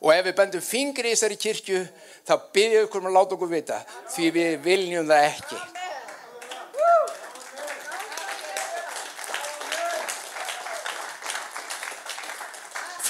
Og 0.00 0.14
ef 0.14 0.24
við 0.24 0.36
bendum 0.38 0.62
fingri 0.64 1.10
í 1.10 1.16
þessari 1.16 1.36
kirkju, 1.40 1.82
þá 2.24 2.34
byrjuðu 2.54 2.86
okkur 2.86 3.02
um 3.02 3.10
að 3.10 3.16
láta 3.18 3.36
okkur 3.36 3.50
vita, 3.50 3.80
því 4.14 4.30
við 4.36 4.56
viljum 4.64 5.10
það 5.10 5.26
ekki. 5.28 5.60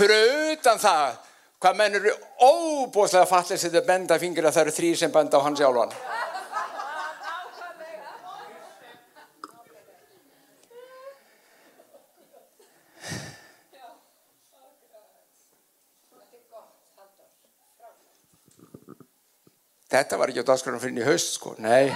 Fyrir 0.01 0.55
utan 0.55 0.81
það, 0.81 1.19
hvað 1.61 1.77
menn 1.77 1.99
eru 1.99 2.15
óbúslega 2.41 3.29
fallið 3.29 3.61
sem 3.61 3.75
þau 3.75 3.85
benda 3.87 4.19
fingri 4.19 4.47
að 4.49 4.57
það 4.57 4.65
eru 4.65 4.77
þrý 4.79 4.95
sem 4.97 5.13
benda 5.13 5.39
á 5.39 5.45
hans 5.45 5.61
sjálfan. 5.61 5.93
Þetta 19.91 20.19
var 20.21 20.31
ekki 20.31 20.45
á 20.47 20.51
dagskránum 20.53 20.83
fyrir 20.83 21.03
í 21.03 21.07
haust, 21.07 21.33
sko. 21.35 21.57
Nei. 21.59 21.91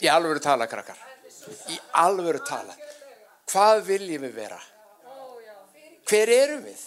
Í 0.00 0.08
alvöru 0.08 0.40
tala, 0.40 0.68
krakkar. 0.70 0.96
Í 1.68 1.76
alvöru 2.00 2.40
tala. 2.48 2.72
Hvað 3.50 3.82
viljum 3.90 4.24
við 4.24 4.40
vera? 4.40 4.58
Hver 6.06 6.32
erum 6.32 6.64
við? 6.64 6.80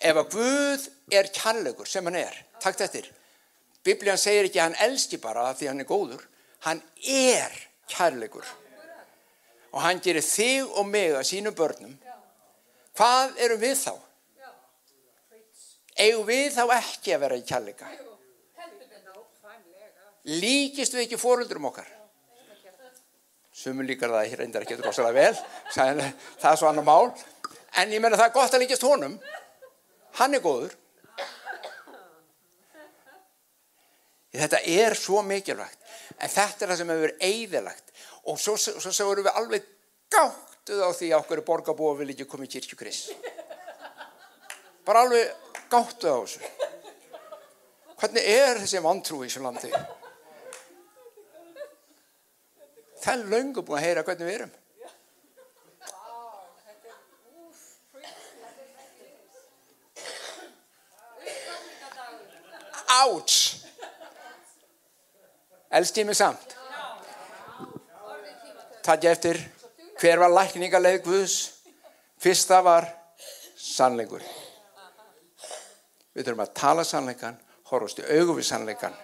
Ef 0.00 0.16
að 0.16 0.30
Guð 0.32 0.84
er 1.12 1.28
kærleikur 1.36 1.86
sem 1.86 2.06
hann 2.08 2.16
er, 2.16 2.36
takt 2.58 2.80
eftir. 2.80 3.10
Biblían 3.84 4.20
segir 4.20 4.48
ekki 4.48 4.60
að 4.60 4.68
hann 4.68 4.90
elski 4.90 5.20
bara 5.20 5.48
af 5.50 5.60
því 5.60 5.70
hann 5.70 5.82
er 5.82 5.88
góður. 5.88 6.24
Hann 6.66 6.82
er 7.08 7.54
kærleikur. 7.88 8.44
Og 9.70 9.80
hann 9.84 10.02
gerir 10.02 10.24
þig 10.26 10.68
og 10.76 10.86
mig 10.88 11.14
að 11.14 11.28
sínum 11.30 11.56
börnum. 11.56 11.94
Hvað 12.98 13.38
erum 13.40 13.60
við 13.62 13.76
þá? 13.80 13.94
Eigum 16.00 16.26
við 16.28 16.50
þá 16.56 16.64
ekki 16.76 17.14
að 17.14 17.22
vera 17.24 17.38
í 17.38 17.46
kærleika? 17.46 17.88
Líkist 20.30 20.94
við 20.94 21.06
ekki 21.06 21.18
fóröldurum 21.20 21.70
okkar? 21.70 21.88
Sumur 23.60 23.84
líkar 23.84 24.12
það 24.12 24.34
reyndar 24.40 24.64
ekki 24.64 24.78
rosalega 24.80 25.16
vel, 25.16 25.40
það 25.74 26.52
er 26.52 26.60
svo 26.60 26.68
annar 26.70 26.86
mál. 26.86 27.10
En 27.80 27.92
ég 27.92 28.00
menna 28.00 28.16
það 28.16 28.30
er 28.30 28.36
gott 28.36 28.54
að 28.56 28.62
líkist 28.64 28.84
honum. 28.84 29.18
Hann 30.20 30.36
er 30.36 30.44
góður. 30.44 30.76
Þetta 34.30 34.60
er 34.62 34.94
svo 34.94 35.22
mikilvægt. 35.26 35.78
En 36.20 36.30
þetta 36.30 36.64
er 36.64 36.70
það 36.70 36.80
sem 36.80 36.92
hefur 36.92 37.04
verið 37.06 37.24
eigðilagt. 37.26 37.92
Og 38.30 38.38
svo, 38.38 38.54
svo, 38.60 38.78
svo, 38.78 39.08
erum 39.10 39.26
við 39.26 39.38
alveg 39.40 39.66
gáttuð 40.12 40.82
á 40.86 40.90
því 40.94 41.10
að 41.10 41.22
okkur 41.22 41.40
er 41.40 41.46
borgarbúa 41.48 41.96
vil 41.98 42.12
ekki 42.12 42.28
koma 42.30 42.46
í 42.46 42.52
kirkjukris. 42.52 43.00
Bara 44.86 45.02
alveg 45.06 45.32
gáttuð 45.72 46.14
á 46.14 46.18
þessu. 46.22 46.52
Hvernig 48.00 48.30
er 48.32 48.62
þessi 48.62 48.84
vantrú 48.84 49.20
í 49.24 49.26
þessu 49.26 49.42
landi? 49.44 49.72
Það 53.00 53.14
er 53.16 53.28
löngu 53.32 53.64
búin 53.64 53.80
að 53.80 53.86
heyra 53.88 54.04
hvernig 54.06 54.28
við 54.28 54.38
erum. 54.38 54.56
Áts! 62.90 63.49
Elskið 65.70 66.06
mig 66.08 66.16
samt. 66.18 66.56
Takk 68.82 69.04
eftir, 69.06 69.38
hver 70.00 70.18
var 70.18 70.32
lækningaleið 70.34 71.02
Guðs? 71.04 71.36
Fyrsta 72.20 72.58
var 72.64 72.88
sannleikur. 73.54 74.24
Við 76.10 76.26
þurfum 76.26 76.42
að 76.42 76.54
tala 76.58 76.84
sannleikan, 76.84 77.38
horfast 77.70 78.02
í 78.02 78.08
augu 78.18 78.34
við 78.40 78.48
sannleikan, 78.48 78.96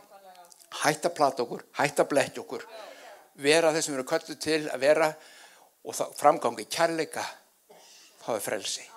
hætta 0.83 1.13
plata 1.15 1.45
okkur, 1.45 1.63
hætta 1.79 2.03
að 2.03 2.11
blekkja 2.11 2.43
okkur, 2.43 2.67
vera 3.47 3.71
þess 3.73 3.87
sem 3.87 3.95
erum 3.95 4.09
kölluð 4.11 4.41
til 4.43 4.59
að 4.67 4.83
vera 4.83 5.13
og 5.87 5.95
framgangi 6.19 6.67
kærleika, 6.67 7.23
þá 8.25 8.31
er 8.35 8.43
frelsi. 8.43 8.89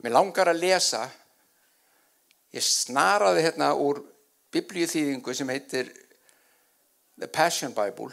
Mér 0.00 0.16
langar 0.16 0.50
að 0.52 0.62
lesa, 0.64 1.04
ég 2.54 2.62
snaraði 2.64 3.42
hérna 3.48 3.72
úr 3.74 4.00
biblíuþýðingu 4.54 5.34
sem 5.34 5.50
heitir 5.50 5.90
The 7.18 7.28
Passion 7.30 7.74
Bible. 7.74 8.12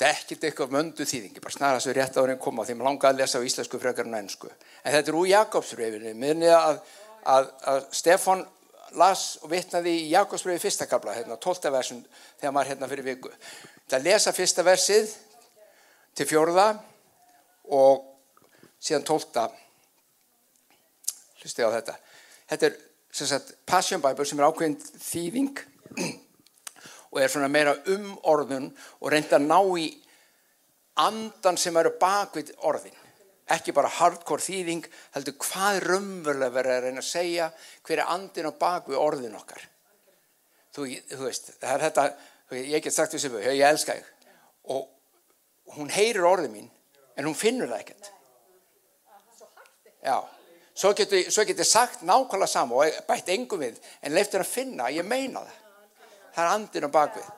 Þetta 0.00 0.08
er 0.08 0.16
ekkert 0.16 0.44
eitthvað 0.48 0.70
möndu 0.72 1.04
þýðingi, 1.04 1.42
bara 1.44 1.52
snara 1.52 1.80
svo 1.84 1.92
rétt 1.92 2.14
á 2.16 2.24
henni 2.24 2.38
koma 2.40 2.64
maður 2.64 2.86
langaði 2.86 3.10
að 3.10 3.18
lesa 3.20 3.40
á 3.40 3.44
íslensku 3.44 3.80
frekar 3.80 4.08
en 4.08 4.16
ennsku. 4.16 4.48
En 4.80 4.94
þetta 4.94 5.12
er 5.12 5.18
úr 5.18 5.28
Jakobsbreyfinu, 5.28 6.14
minnið 6.16 6.54
að, 6.56 6.78
að, 7.28 7.50
að 7.68 7.82
Stefan 7.98 8.46
las 8.96 9.24
og 9.44 9.52
vitnaði 9.52 9.92
í 9.98 10.06
Jakobsbreyfi 10.14 10.64
fyrsta 10.64 10.88
kabla, 10.88 11.18
hérna, 11.18 11.36
12. 11.36 11.72
versum, 11.74 12.00
þegar 12.40 12.54
maður 12.56 12.72
hérna 12.72 12.88
fyrir 12.88 13.08
viku. 13.10 13.32
Það 13.92 14.06
lesa 14.08 14.32
fyrsta 14.32 14.64
versið 14.64 15.12
til 16.16 16.28
fjórða 16.32 16.66
og 17.76 18.06
síðan 18.80 19.04
12. 19.04 19.44
Hlusti 21.40 21.64
á 21.64 21.70
þetta. 21.72 21.96
Þetta 22.50 22.68
er 22.68 22.78
sem 23.12 23.26
sagt, 23.26 23.54
Passion 23.66 24.02
Bible 24.02 24.26
sem 24.26 24.38
er 24.38 24.46
ákveðin 24.46 24.76
þýðing 25.02 25.60
og 27.10 27.18
er 27.18 27.32
svona 27.32 27.50
meira 27.50 27.74
um 27.90 28.12
orðun 28.30 28.70
og 29.00 29.10
reynda 29.10 29.40
að 29.40 29.48
ná 29.48 29.58
í 29.80 29.88
andan 31.00 31.58
sem 31.58 31.76
eru 31.80 31.94
bakvið 32.00 32.52
orðin. 32.68 32.94
Ekki 33.50 33.74
bara 33.74 33.90
hardcore 33.90 34.44
þýðing 34.44 34.86
heldur 35.16 35.38
hvað 35.42 35.80
er 35.80 35.88
raunverulega 35.90 36.54
verið 36.54 36.76
að 36.76 36.84
reyna 36.86 37.02
að 37.02 37.08
segja 37.08 37.50
hver 37.82 37.98
er 37.98 38.12
andin 38.14 38.50
á 38.50 38.52
bakvið 38.60 39.02
orðin 39.02 39.38
okkar. 39.40 39.64
Þú, 40.70 40.86
þú 41.10 41.22
veist 41.24 41.50
það 41.56 41.72
er 41.72 41.84
þetta, 41.88 42.04
ég 42.60 42.84
get 42.84 42.94
sagt 42.94 43.16
þessu 43.16 43.42
ég 43.42 43.64
elska 43.66 43.98
þig. 43.98 44.12
Og 44.70 45.74
hún 45.74 45.90
heyrir 45.90 46.28
orðin 46.30 46.54
mín 46.54 46.70
en 47.18 47.26
hún 47.26 47.38
finnur 47.38 47.72
það 47.72 47.82
ekkert. 47.82 48.12
Já 50.00 50.20
svo 50.74 50.92
getur, 50.96 51.44
getur 51.46 51.66
sagt 51.66 52.02
nákvæmlega 52.02 52.50
saman 52.50 52.78
og 52.78 53.04
bætt 53.08 53.28
engum 53.34 53.62
við 53.62 53.78
en 54.02 54.14
leiftir 54.14 54.44
að 54.44 54.52
finna, 54.52 54.90
ég 54.90 55.06
meina 55.06 55.44
það 55.44 55.56
það 56.34 56.44
er 56.44 56.52
andin 56.54 56.86
á 56.86 56.90
bakvið 56.94 57.30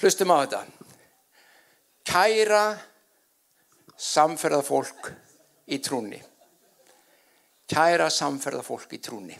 hlustum 0.00 0.32
á 0.32 0.36
þetta 0.40 0.62
kæra 2.10 2.64
samferðafólk 4.00 5.10
í 5.70 5.78
trúni. 5.84 6.18
Kæra 7.70 8.08
samferðafólk 8.10 8.96
í 8.96 9.00
trúni. 9.02 9.36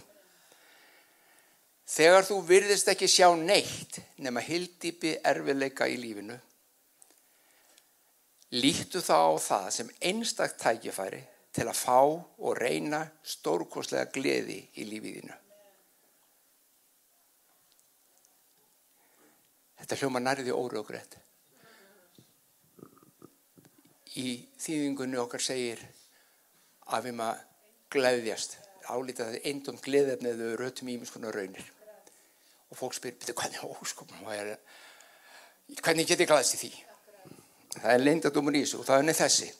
Þegar 1.90 2.26
þú 2.28 2.36
virðist 2.46 2.90
ekki 2.92 3.08
sjá 3.10 3.32
neitt 3.34 3.98
nema 4.22 4.42
hildipi 4.44 5.16
erfileika 5.26 5.88
í 5.90 5.96
lífinu, 5.98 6.36
líktu 8.54 9.02
þá 9.02 9.16
á 9.26 9.34
það 9.42 9.66
sem 9.74 9.90
einstakt 10.12 10.60
tækifæri 10.62 11.24
til 11.54 11.66
að 11.66 11.78
fá 11.78 11.98
og 12.00 12.52
reyna 12.58 13.02
stórkoslega 13.26 14.10
gleði 14.14 14.60
í 14.78 14.86
lífiðinu. 14.86 15.34
Þetta 19.80 19.98
hljóma 19.98 20.22
nærði 20.22 20.54
greitt 20.86 21.18
í 24.18 24.30
þýðingunni 24.58 25.18
okkar 25.22 25.42
segir 25.42 25.82
að 26.90 27.06
við 27.08 27.16
maður 27.20 27.44
glæðjast 27.94 28.56
álítið 28.90 29.22
að 29.22 29.28
það 29.28 29.36
er 29.36 29.48
eindum 29.50 29.78
gleðefni 29.84 30.30
eða 30.32 30.54
rötum 30.58 30.90
ímiðskonar 30.90 31.36
raunir. 31.36 31.66
Og 32.70 32.78
fólk 32.78 32.94
spyr, 32.96 33.16
betur 33.18 33.36
hvernig 33.38 33.62
óskopnum 33.66 34.26
hvernig 35.82 36.08
get 36.08 36.22
ég 36.22 36.30
glæðast 36.30 36.56
í 36.56 36.60
því? 36.64 36.70
Það 37.76 37.92
er 37.92 38.02
leindadómur 38.02 38.58
í 38.58 38.62
þessu 38.64 38.80
og 38.80 38.88
það 38.88 39.00
er 39.00 39.06
nefn 39.06 39.22
þessi 39.22 39.50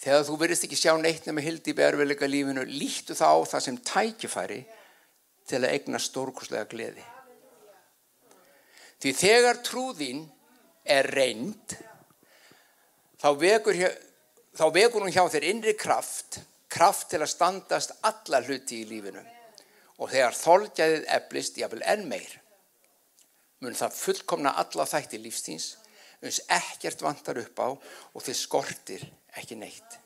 þegar 0.00 0.24
þú 0.28 0.38
verist 0.40 0.66
ekki 0.66 0.78
sjá 0.78 0.92
neitt 1.00 1.26
nema 1.26 1.44
hildi 1.44 1.72
í 1.72 1.76
berfilega 1.76 2.28
lífinu 2.28 2.64
líktu 2.68 3.16
þá 3.16 3.44
það 3.48 3.64
sem 3.66 3.78
tækifæri 3.90 4.60
til 5.46 5.62
að 5.62 5.72
egna 5.72 6.00
stórkoslega 6.02 6.66
gleði. 6.70 7.04
Því 9.00 9.12
þegar 9.16 9.62
trúðin 9.64 10.24
er 10.84 11.08
reynd 11.12 11.76
þá 13.20 13.28
vekur, 13.40 13.78
þá 14.56 14.66
vekur 14.74 15.04
hún 15.04 15.14
hjá 15.14 15.24
þér 15.32 15.48
innri 15.50 15.76
kraft, 15.78 16.40
kraft 16.68 17.10
til 17.12 17.22
að 17.22 17.32
standast 17.32 17.94
alla 18.06 18.42
hluti 18.44 18.82
í 18.82 18.88
lífinu. 18.88 19.22
Og 19.96 20.10
þegar 20.12 20.36
þolgæðið 20.36 21.06
eflist 21.16 21.56
jáfnvel 21.60 21.86
enn 21.88 22.04
meir 22.10 22.34
mun 23.64 23.76
það 23.76 23.94
fullkomna 23.96 24.52
alla 24.60 24.84
þætti 24.84 25.20
lífstíns 25.22 25.70
uns 26.24 26.42
ekkert 26.52 27.00
vantar 27.04 27.38
upp 27.40 27.60
á 27.60 27.68
og 27.72 28.24
þið 28.24 28.36
skortir 28.36 29.06
ekki 29.36 29.58
neitt. 29.60 29.98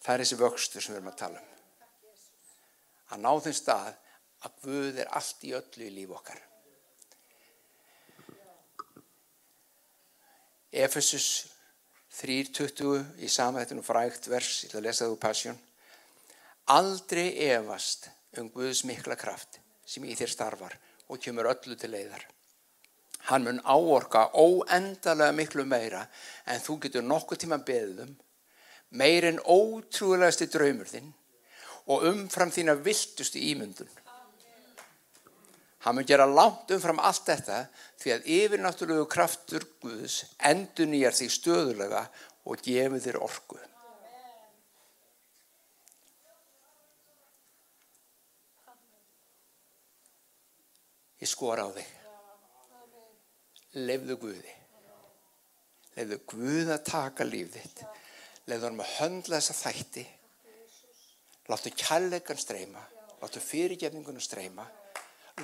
Það 0.00 0.14
er 0.14 0.24
þessi 0.24 0.38
vöxtur 0.40 0.84
sem 0.84 0.94
við 0.94 1.00
erum 1.00 1.12
að 1.12 1.18
tala 1.20 1.40
um. 1.40 1.48
Að 3.10 3.22
ná 3.24 3.32
þeim 3.44 3.56
stað 3.58 3.90
að 4.40 4.60
Guð 4.64 5.00
er 5.02 5.10
allt 5.18 5.44
í 5.44 5.52
öllu 5.58 5.86
í 5.86 5.94
líf 5.94 6.14
okkar. 6.16 6.40
Efesus 10.70 11.28
3.20 12.20 13.22
í 13.24 13.28
samhættinu 13.30 13.82
frægt 13.84 14.28
vers, 14.30 14.62
ég 14.64 14.70
ætla 14.70 14.80
að 14.80 14.86
lesa 14.86 15.04
það 15.04 15.14
úr 15.14 15.22
Passion. 15.24 15.60
Aldrei 16.70 17.26
efast 17.50 18.10
um 18.38 18.50
Guðs 18.54 18.84
mikla 18.86 19.16
kraft 19.18 19.58
sem 19.86 20.04
í 20.06 20.14
þér 20.18 20.32
starfar 20.32 20.76
og 21.10 21.18
kemur 21.22 21.50
öllu 21.50 21.76
til 21.78 21.90
leiðar. 21.90 22.22
Hann 23.28 23.44
mun 23.44 23.60
áorka 23.64 24.30
óendalega 24.32 25.34
miklu 25.36 25.66
meira 25.68 26.06
en 26.48 26.60
þú 26.62 26.78
getur 26.86 27.04
nokkuð 27.04 27.42
tíma 27.44 27.60
beðum, 27.66 28.14
meir 28.96 29.26
en 29.28 29.40
ótrúlegasti 29.44 30.48
draumur 30.50 30.88
þinn 30.88 31.12
og 31.90 32.06
umfram 32.10 32.52
þína 32.54 32.78
viltustu 32.80 33.42
ímyndun. 33.50 33.90
Hann 35.84 35.96
mun 35.96 36.08
gera 36.08 36.26
langt 36.28 36.72
umfram 36.74 37.00
allt 37.00 37.28
þetta 37.28 37.62
því 38.02 38.12
að 38.14 38.26
yfirnáttúrulegu 38.36 39.06
kraftur 39.08 39.64
Guðs 39.80 40.22
endur 40.50 40.90
nýjar 40.90 41.16
því 41.16 41.28
stöðulega 41.36 42.04
og 42.44 42.64
gefur 42.64 43.00
þér 43.00 43.20
orku. 43.24 43.60
Ég 51.20 51.28
skor 51.28 51.60
á 51.60 51.68
þig. 51.68 51.99
Lefðu 53.78 54.16
Guði. 54.24 54.56
Lefðu 55.96 56.20
Guð 56.32 56.72
að 56.74 56.84
taka 56.90 57.26
líf 57.28 57.52
þitt. 57.54 57.84
Lefðu 58.50 58.70
hann 58.70 58.82
að 58.82 58.94
höndla 58.98 59.38
þessa 59.38 59.58
þætti. 59.60 60.06
Láttu 61.50 61.72
kærleikan 61.78 62.40
streyma. 62.40 62.82
Láttu 63.20 63.42
fyrirgefningunum 63.44 64.22
streyma 64.24 64.66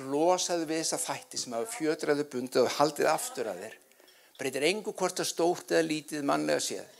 losaðu 0.05 0.67
við 0.67 0.83
þessa 0.83 0.99
þætti 1.01 1.39
sem 1.41 1.55
hafa 1.55 1.71
fjötraðu 1.73 2.25
bundið 2.31 2.63
og 2.65 2.75
haldið 2.77 3.09
aftur 3.11 3.49
að 3.51 3.63
þér 3.63 3.75
breytir 4.37 4.67
engu 4.69 4.93
hvort 4.93 5.21
að 5.21 5.29
stórt 5.31 5.73
eða 5.73 5.87
lítið 5.87 6.27
mannlega 6.27 6.63
séð 6.63 6.93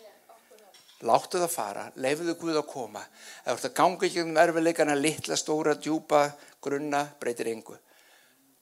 láttu 1.05 1.37
það 1.37 1.53
fara, 1.53 1.83
leifuðu 2.01 2.33
Guð 2.41 2.59
að 2.63 2.69
koma 2.71 3.03
þú 3.11 3.53
ert 3.53 3.67
að 3.69 3.75
ganga 3.77 4.07
ekki 4.07 4.23
um 4.23 4.39
erfiðleikana 4.41 4.97
litla, 4.97 5.37
stóra, 5.37 5.75
djúpa, 5.77 6.23
grunna 6.61 7.03
breytir 7.21 7.51
engu 7.53 7.77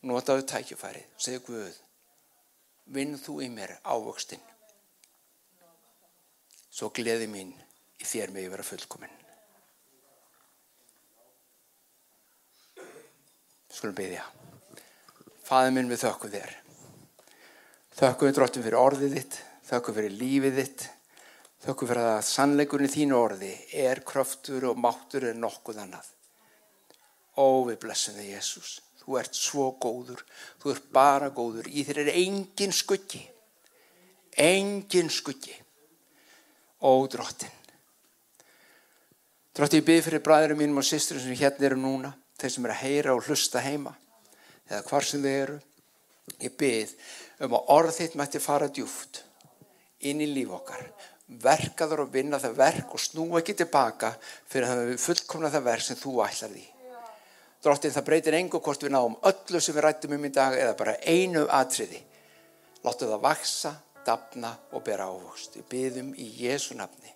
notaðu 0.05 0.43
tækifærið, 0.51 1.07
segju 1.18 1.45
Guð 1.47 1.84
vinn 2.93 3.17
þú 3.17 3.41
í 3.45 3.49
mér 3.53 3.77
ávöxtinn 3.83 4.43
svo 6.69 6.91
gleði 6.93 7.29
mín 7.31 7.53
í 7.55 8.05
þér 8.05 8.36
með 8.36 8.47
ég 8.47 8.55
vera 8.55 8.67
fullkominn 8.67 9.21
Skulum 13.75 13.95
byggja. 13.97 14.23
Fæði 15.43 15.71
minn 15.75 15.89
við 15.91 16.05
þökkum 16.05 16.31
þér. 16.31 16.51
Þökkum 17.95 18.29
við 18.29 18.38
dróttum 18.38 18.63
fyrir 18.63 18.77
orðið 18.79 19.15
þitt, 19.17 19.36
þökkum 19.67 19.97
fyrir 19.97 20.15
lífið 20.15 20.59
þitt, 20.61 20.86
þökkum 21.65 21.89
fyrir 21.89 22.07
að 22.13 22.21
sannleikunni 22.29 22.88
þínu 22.93 23.17
orði 23.19 23.51
er 23.83 23.99
kröftur 24.07 24.69
og 24.69 24.79
máttur 24.79 25.27
en 25.27 25.43
nokkuð 25.43 25.81
annað. 25.83 26.07
Ó 27.36 27.67
við 27.67 27.81
blessum 27.83 28.15
þig 28.15 28.31
Jésús. 28.38 28.77
Þú 29.06 29.20
ert 29.22 29.38
svo 29.38 29.70
góður, 29.82 30.24
þú 30.62 30.74
ert 30.74 30.88
bara 30.93 31.30
góður. 31.30 31.70
Í 31.70 31.86
þér 31.86 32.01
er 32.06 32.16
engin 32.18 32.74
skuggi, 32.74 33.22
engin 34.41 35.12
skuggi. 35.14 35.53
Ó 36.82 37.06
dróttin. 37.10 37.53
Drótti 39.56 39.80
ég 39.80 39.86
byrð 39.88 40.08
fyrir 40.10 40.24
bræðurum 40.26 40.60
mínum 40.60 40.82
og 40.82 40.84
sýsturum 40.84 41.24
sem 41.24 41.38
hérna 41.39 41.70
eru 41.70 41.78
núna 41.80 42.10
þeir 42.36 42.51
sem 42.51 42.66
er 42.68 42.74
að 42.74 42.82
heyra 42.82 43.14
og 43.16 43.24
hlusta 43.24 43.62
heima 43.64 43.93
eða 44.68 44.82
hvar 44.89 45.08
sem 45.08 45.24
þið 45.24 45.38
eru 45.45 45.56
ég 46.41 46.58
byrð 46.60 46.91
um 47.45 47.56
að 47.56 47.72
orð 47.78 47.93
þitt 47.95 48.18
mætti 48.20 48.41
fara 48.43 48.68
djúft 48.68 49.22
inn 50.10 50.24
í 50.26 50.28
líf 50.28 50.51
okkar 50.58 50.84
verkaður 51.45 52.03
og 52.03 52.12
vinna 52.14 52.39
það 52.41 52.58
verk 52.60 52.97
og 52.97 53.01
snú 53.01 53.30
ekki 53.39 53.56
tilbaka 53.62 54.12
fyrir 54.20 54.68
að 54.74 54.84
við 54.91 55.03
fullkomna 55.06 55.53
það 55.53 55.68
verk 55.70 55.88
sem 55.88 56.01
þú 56.03 56.18
ætlar 56.26 56.51
því 56.51 56.66
Dróttin 57.66 57.93
það 57.95 58.05
breytir 58.05 58.38
engu 58.38 58.59
hvort 58.61 58.84
við 58.86 58.93
náum 58.93 59.16
öllu 59.26 59.61
sem 59.63 59.74
við 59.74 59.88
rættum 59.88 60.13
um 60.20 60.28
í 60.28 60.30
dag 60.34 60.53
eða 60.53 60.76
bara 60.78 60.99
einu 61.01 61.47
atriði. 61.49 61.97
Láttu 62.86 63.09
það 63.09 63.24
vaksa, 63.24 63.72
dapna 64.05 64.51
og 64.78 64.84
bera 64.86 65.07
ávokst 65.09 65.57
við 65.57 65.66
byrðum 65.72 66.13
í 66.22 66.28
Jésu 66.43 66.78
nafni. 66.78 67.09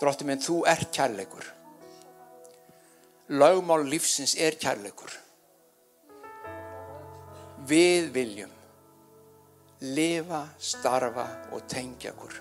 Dróttin 0.00 0.28
minn 0.28 0.44
þú 0.44 0.60
er 0.68 0.84
kærleikur. 0.92 1.48
Laugmál 3.32 3.86
lífsins 3.88 4.36
er 4.36 4.60
kærleikur. 4.60 5.16
Við 7.70 8.12
viljum 8.12 8.52
lifa, 9.80 10.44
starfa 10.60 11.26
og 11.54 11.64
tengja 11.68 12.12
okkur 12.12 12.36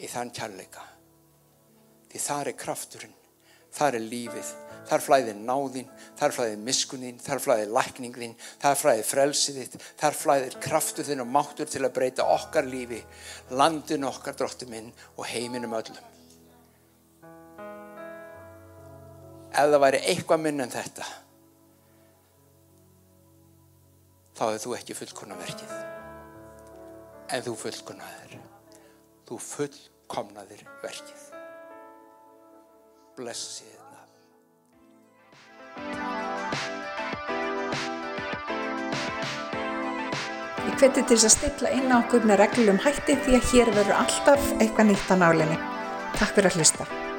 í 0.00 0.08
þann 0.08 0.32
kærleika. 0.36 0.84
Því 2.10 2.20
þar 2.20 2.50
er 2.50 2.56
krafturinn, 2.58 3.14
þar 3.76 3.98
er 3.98 4.06
lífið, 4.10 4.52
þar 4.90 5.04
flæðir 5.04 5.40
náðinn, 5.40 5.90
þar 6.18 6.34
flæðir 6.36 6.62
miskuninn, 6.66 7.18
þar 7.22 7.42
flæðir 7.44 7.74
lækninginn, 7.76 8.36
þar 8.62 8.78
flæðir 8.80 9.08
frelsiðitt, 9.10 9.76
þar 10.00 10.18
flæðir 10.18 10.56
krafturinn 10.62 11.24
og 11.24 11.30
máttur 11.30 11.70
til 11.70 11.84
að 11.84 11.94
breyta 11.98 12.26
okkar 12.26 12.68
lífi, 12.68 13.02
landin 13.54 14.08
okkar 14.08 14.38
dróttuminn 14.38 14.92
og 15.16 15.26
heiminum 15.30 15.76
öllum. 15.78 16.06
ef 19.50 19.66
það 19.66 19.82
væri 19.82 19.98
eitthvað 20.12 20.42
minn 20.44 20.62
en 20.62 20.70
þetta 20.70 21.06
þá 24.38 24.44
hefur 24.46 24.62
þú 24.62 24.76
ekki 24.78 24.96
fullkona 24.96 25.38
verkið 25.40 25.74
en 27.30 27.44
þú 27.46 27.56
fullkunnaðir. 27.64 28.38
Þú 29.28 29.36
fullkomnaðir 29.44 30.64
verkið. 30.82 31.29
Bless 33.20 33.60
ég 33.60 33.80
hveti 40.80 41.02
til 41.04 41.18
að 41.18 41.32
stilla 41.34 41.70
inn 41.76 41.92
á 41.92 42.00
okkur 42.00 42.24
með 42.24 42.40
reglum 42.40 42.78
hætti 42.80 43.18
því 43.26 43.36
að 43.36 43.50
hér 43.50 43.72
verður 43.76 43.98
alltaf 43.98 44.48
eitthvað 44.56 44.88
nýtt 44.88 45.12
á 45.12 45.16
nálinni. 45.20 45.60
Takk 46.16 46.32
fyrir 46.38 46.48
að 46.48 46.56
hlusta. 46.56 47.09